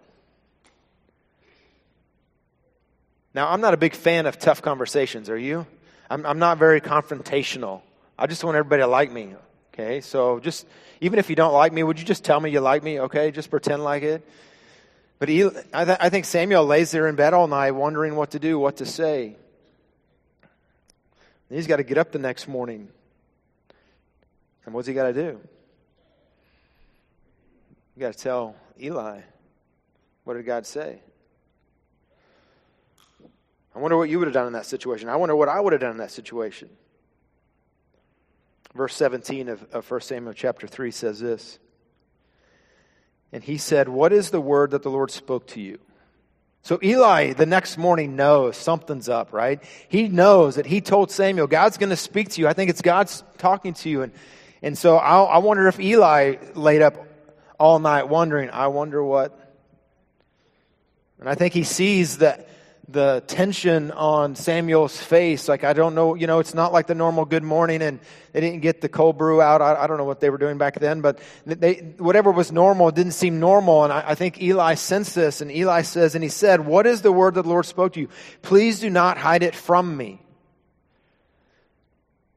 [3.33, 5.65] Now, I'm not a big fan of tough conversations, are you?
[6.09, 7.81] I'm, I'm not very confrontational.
[8.19, 9.35] I just want everybody to like me,
[9.73, 10.01] okay?
[10.01, 10.67] So just,
[10.99, 13.31] even if you don't like me, would you just tell me you like me, okay?
[13.31, 14.27] Just pretend like it.
[15.17, 15.35] But I,
[15.85, 18.77] th- I think Samuel lays there in bed all night wondering what to do, what
[18.77, 19.37] to say.
[21.51, 22.87] And he's got to get up the next morning.
[24.63, 25.41] And what's he got to do?
[27.93, 29.19] You got to tell Eli,
[30.23, 31.01] what did God say?
[33.75, 35.09] I wonder what you would have done in that situation.
[35.09, 36.69] I wonder what I would have done in that situation.
[38.73, 41.59] Verse 17 of, of 1 Samuel chapter 3 says this.
[43.33, 45.79] And he said, What is the word that the Lord spoke to you?
[46.63, 49.63] So Eli the next morning knows something's up, right?
[49.89, 52.47] He knows that he told Samuel, God's going to speak to you.
[52.47, 54.03] I think it's God's talking to you.
[54.03, 54.13] And,
[54.61, 57.07] and so I, I wonder if Eli laid up
[57.59, 59.37] all night wondering, I wonder what.
[61.19, 62.47] And I think he sees that
[62.91, 65.47] the tension on Samuel's face.
[65.47, 67.99] Like, I don't know, you know, it's not like the normal good morning and
[68.33, 69.61] they didn't get the cold brew out.
[69.61, 72.91] I, I don't know what they were doing back then, but they, whatever was normal
[72.91, 73.83] didn't seem normal.
[73.83, 77.01] And I, I think Eli sensed this and Eli says, and he said, what is
[77.01, 78.09] the word that the Lord spoke to you?
[78.41, 80.21] Please do not hide it from me.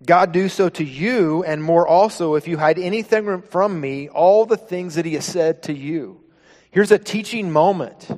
[0.05, 4.47] God do so to you and more also if you hide anything from me, all
[4.47, 6.21] the things that he has said to you.
[6.71, 8.11] Here's a teaching moment.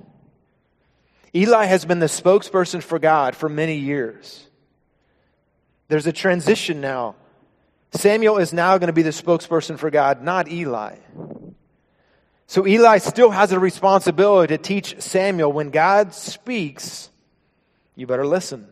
[1.36, 4.46] Eli has been the spokesperson for God for many years.
[5.88, 7.14] There's a transition now.
[7.92, 10.96] Samuel is now going to be the spokesperson for God, not Eli.
[12.46, 17.10] So Eli still has a responsibility to teach Samuel when God speaks,
[17.94, 18.66] you better listen.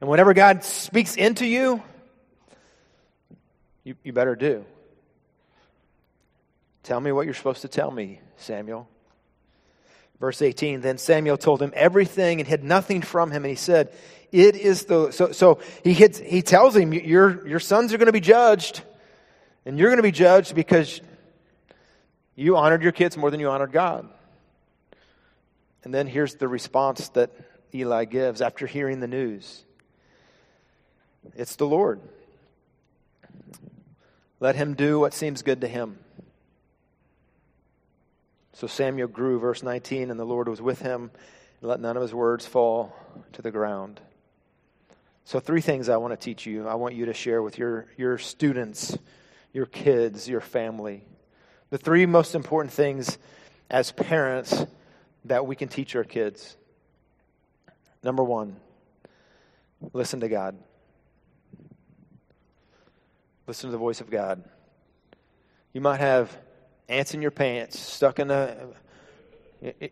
[0.00, 1.82] And whenever God speaks into you,
[3.82, 4.64] you, you better do.
[6.84, 8.88] Tell me what you're supposed to tell me, Samuel.
[10.20, 13.44] Verse 18 Then Samuel told him everything and hid nothing from him.
[13.44, 13.92] And he said,
[14.32, 15.10] It is the.
[15.10, 18.82] So, so he, hits, he tells him, your, your sons are going to be judged.
[19.64, 21.00] And you're going to be judged because
[22.36, 24.08] you honored your kids more than you honored God.
[25.82, 27.30] And then here's the response that
[27.74, 29.64] Eli gives after hearing the news
[31.34, 32.00] it's the Lord.
[34.38, 35.98] Let him do what seems good to him.
[38.56, 41.10] So Samuel grew, verse 19, and the Lord was with him,
[41.60, 42.96] and let none of his words fall
[43.34, 44.00] to the ground.
[45.26, 46.66] So, three things I want to teach you.
[46.66, 48.96] I want you to share with your, your students,
[49.52, 51.04] your kids, your family.
[51.68, 53.18] The three most important things
[53.68, 54.64] as parents
[55.26, 56.56] that we can teach our kids.
[58.02, 58.56] Number one,
[59.92, 60.56] listen to God.
[63.46, 64.42] Listen to the voice of God.
[65.74, 66.34] You might have
[66.88, 68.56] ants in your pants, stuck in the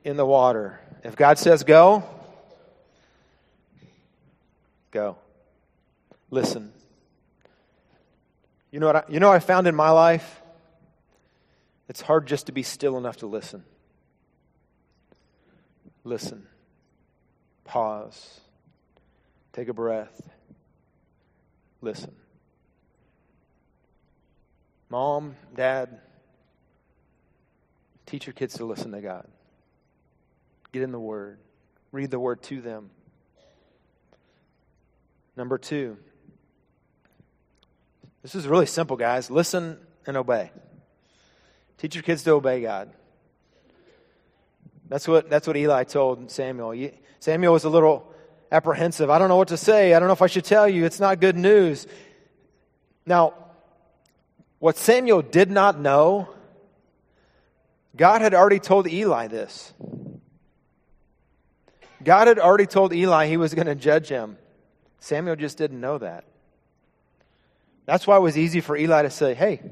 [0.05, 0.81] in the water.
[1.03, 2.05] If God says go,
[4.91, 5.17] go.
[6.31, 6.73] Listen.
[8.71, 10.43] You know what I, you know what I found in my life?
[11.89, 13.63] It's hard just to be still enough to listen.
[16.03, 16.47] Listen.
[17.65, 18.41] Pause.
[19.53, 20.29] Take a breath.
[21.81, 22.13] Listen.
[24.91, 26.01] Mom, dad,
[28.15, 29.27] Teach your kids to listen to God.
[30.71, 31.41] Get in the Word,
[31.91, 32.91] read the Word to them.
[35.37, 35.97] Number two,
[38.23, 39.33] this is really simple, guys.
[39.33, 40.53] Listen and obey.
[41.79, 42.93] Teach your kids to obey God.
[44.89, 46.91] That's what, that's what Eli told Samuel.
[47.19, 48.15] Samuel was a little
[48.53, 49.11] apprehensive.
[49.11, 49.93] I don't know what to say.
[49.93, 50.85] I don't know if I should tell you.
[50.85, 51.89] It's not good news.
[53.07, 53.35] Now,
[54.61, 56.29] what Samuel did not know
[57.97, 59.73] God had already told Eli this.
[62.03, 64.37] God had already told Eli he was going to judge him.
[65.01, 66.25] Samuel just didn't know that.
[67.87, 69.63] That's why it was easy for Eli to say, hey,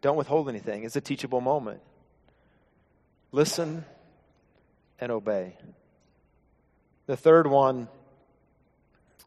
[0.00, 0.84] don't withhold anything.
[0.84, 1.80] It's a teachable moment.
[3.32, 3.84] Listen
[5.00, 5.56] and obey.
[7.06, 7.88] The third one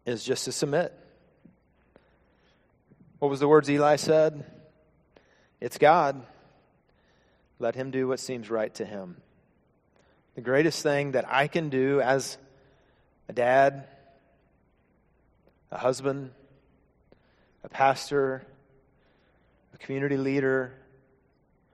[0.05, 0.93] is just to submit.
[3.19, 4.45] What was the words Eli said?
[5.59, 6.23] It's God.
[7.59, 9.17] Let him do what seems right to him.
[10.35, 12.37] The greatest thing that I can do as
[13.27, 13.87] a dad,
[15.71, 16.31] a husband,
[17.63, 18.45] a pastor,
[19.73, 20.73] a community leader,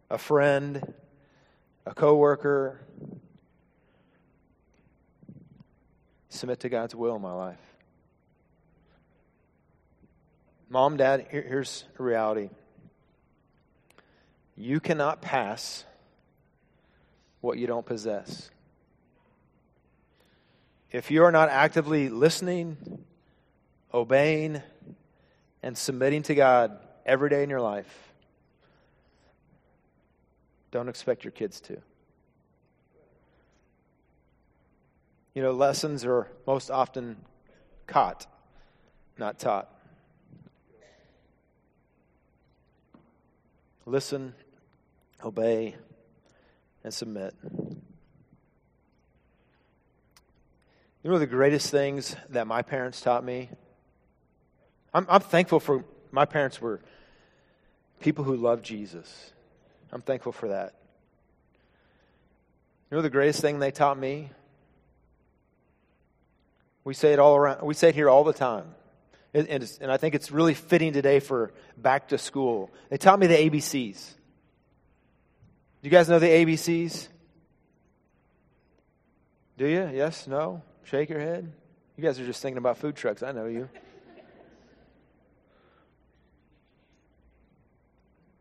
[0.10, 0.94] a friend,
[1.86, 2.80] a coworker,
[6.30, 7.60] submit to God's will in my life.
[10.70, 12.50] Mom, dad, here's a reality.
[14.56, 15.86] You cannot pass
[17.42, 18.50] what you don't possess.
[20.92, 22.78] If you are not actively listening,
[23.94, 24.62] obeying,
[25.64, 28.14] and submitting to God every day in your life,
[30.72, 31.78] don't expect your kids to.
[35.34, 37.18] You know, lessons are most often
[37.88, 38.28] caught,
[39.18, 39.70] not taught.
[43.86, 44.34] Listen,
[45.24, 45.76] obey,
[46.84, 47.34] and submit.
[51.04, 53.50] You know the greatest things that my parents taught me?
[54.94, 56.80] I'm, I'm thankful for my parents were
[58.00, 59.32] people who loved Jesus.
[59.92, 60.76] I'm thankful for that.
[62.90, 64.30] You know the greatest thing they taught me?
[66.84, 67.64] We say it all around.
[67.64, 68.76] We say it here all the time.
[69.34, 69.48] And,
[69.82, 72.70] and I think it's really fitting today for back to school.
[72.90, 74.14] They taught me the ABCs.
[75.84, 77.10] Do you guys know the ABCs?
[79.58, 79.90] Do you?
[79.94, 80.28] Yes?
[80.28, 80.62] No?
[80.86, 81.52] Shake your head.
[81.98, 83.22] You guys are just thinking about food trucks.
[83.22, 83.68] I know you.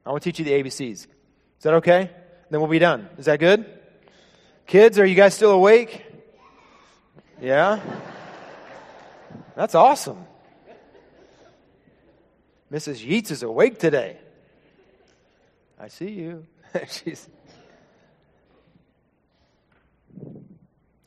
[0.07, 0.93] I want to teach you the ABCs.
[0.93, 1.09] Is
[1.63, 2.11] that okay?
[2.49, 3.09] Then we'll be done.
[3.19, 3.67] Is that good?
[4.69, 6.07] Kids, are you guys still awake?
[7.41, 7.81] Yeah?
[9.57, 10.27] That's awesome.
[12.73, 13.05] Mrs.
[13.05, 14.17] Yeats is awake today.
[15.81, 16.47] I see you.
[16.89, 17.29] She's.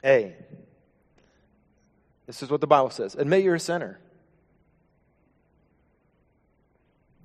[0.03, 0.35] A.
[2.27, 3.15] This is what the Bible says.
[3.15, 3.99] Admit you're a sinner.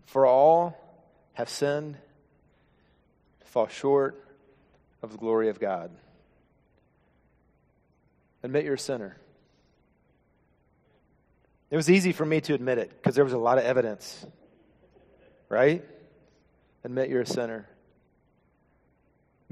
[0.07, 0.77] For all
[1.35, 1.97] have sinned,
[3.45, 4.25] fall short
[5.03, 5.91] of the glory of God.
[8.43, 9.17] Admit you're a sinner.
[11.71, 14.27] It was easy for me to admit it because there was a lot of evidence.
[15.49, 15.85] Right?
[16.85, 17.69] Admit you're a sinner.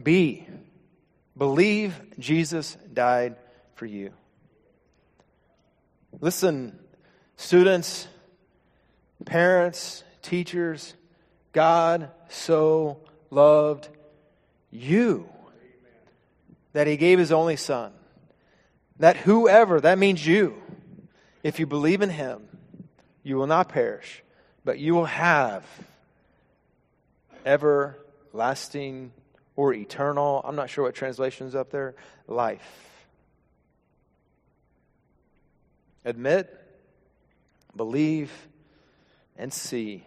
[0.02, 0.46] B.
[1.36, 3.36] Believe Jesus died
[3.74, 4.12] for you.
[6.20, 6.78] Listen,
[7.36, 8.08] students,
[9.24, 10.94] parents, teachers,
[11.52, 13.88] God so loved
[14.70, 15.28] you
[16.72, 17.92] that he gave his only son.
[18.98, 20.60] That whoever, that means you,
[21.42, 22.48] if you believe in him,
[23.22, 24.22] you will not perish,
[24.64, 25.64] but you will have
[27.46, 29.12] everlasting
[29.58, 31.96] or eternal, I'm not sure what translation is up there,
[32.28, 33.08] life.
[36.04, 36.48] Admit,
[37.74, 38.30] believe,
[39.36, 40.04] and see.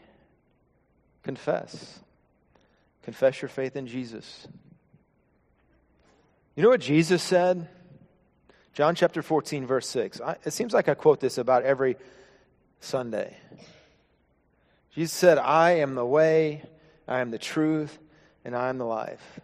[1.23, 1.99] Confess.
[3.03, 4.47] Confess your faith in Jesus.
[6.55, 7.67] You know what Jesus said?
[8.71, 10.21] John chapter 14, verse 6.
[10.21, 11.97] I, it seems like I quote this about every
[12.79, 13.35] Sunday.
[14.95, 16.63] Jesus said, I am the way,
[17.05, 17.99] I am the truth,
[18.45, 19.39] and I am the life.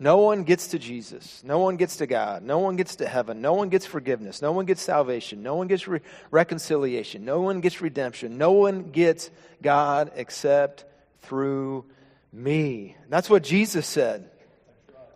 [0.00, 1.42] No one gets to Jesus.
[1.44, 2.42] No one gets to God.
[2.42, 3.40] No one gets to heaven.
[3.40, 4.40] No one gets forgiveness.
[4.40, 5.42] No one gets salvation.
[5.42, 6.00] No one gets re-
[6.30, 7.24] reconciliation.
[7.24, 8.38] No one gets redemption.
[8.38, 10.84] No one gets God except
[11.22, 11.84] through
[12.32, 12.96] me.
[13.08, 14.30] That's what Jesus said.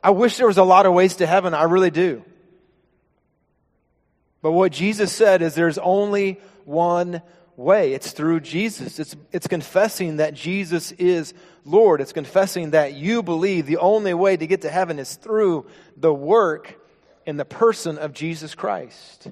[0.03, 1.55] I wish there was a lot of ways to heaven.
[1.55, 2.25] I really do.
[4.43, 7.23] But what Jesus said is there's only one
[7.63, 7.95] way.
[7.95, 8.99] It's through Jesus.
[8.99, 11.33] It's, it's confessing that Jesus is
[11.65, 12.01] Lord.
[12.01, 16.13] It's confessing that you believe the only way to get to heaven is through the
[16.13, 16.79] work
[17.27, 19.31] and the person of Jesus Christ.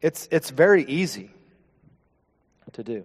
[0.00, 1.30] It's, it's very easy
[2.72, 3.04] to do.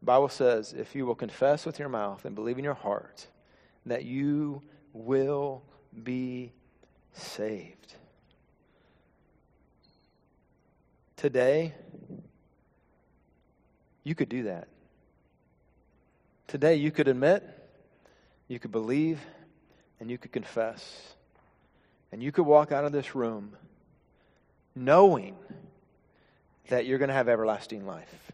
[0.00, 3.26] The Bible says if you will confess with your mouth and believe in your heart
[3.86, 4.62] that you
[4.92, 5.62] will
[6.02, 6.52] be
[7.12, 7.94] saved.
[11.18, 11.74] Today,
[14.04, 14.68] you could do that.
[16.46, 17.42] Today, you could admit,
[18.46, 19.18] you could believe,
[19.98, 21.12] and you could confess.
[22.12, 23.56] And you could walk out of this room
[24.76, 25.34] knowing
[26.68, 28.27] that you're going to have everlasting life.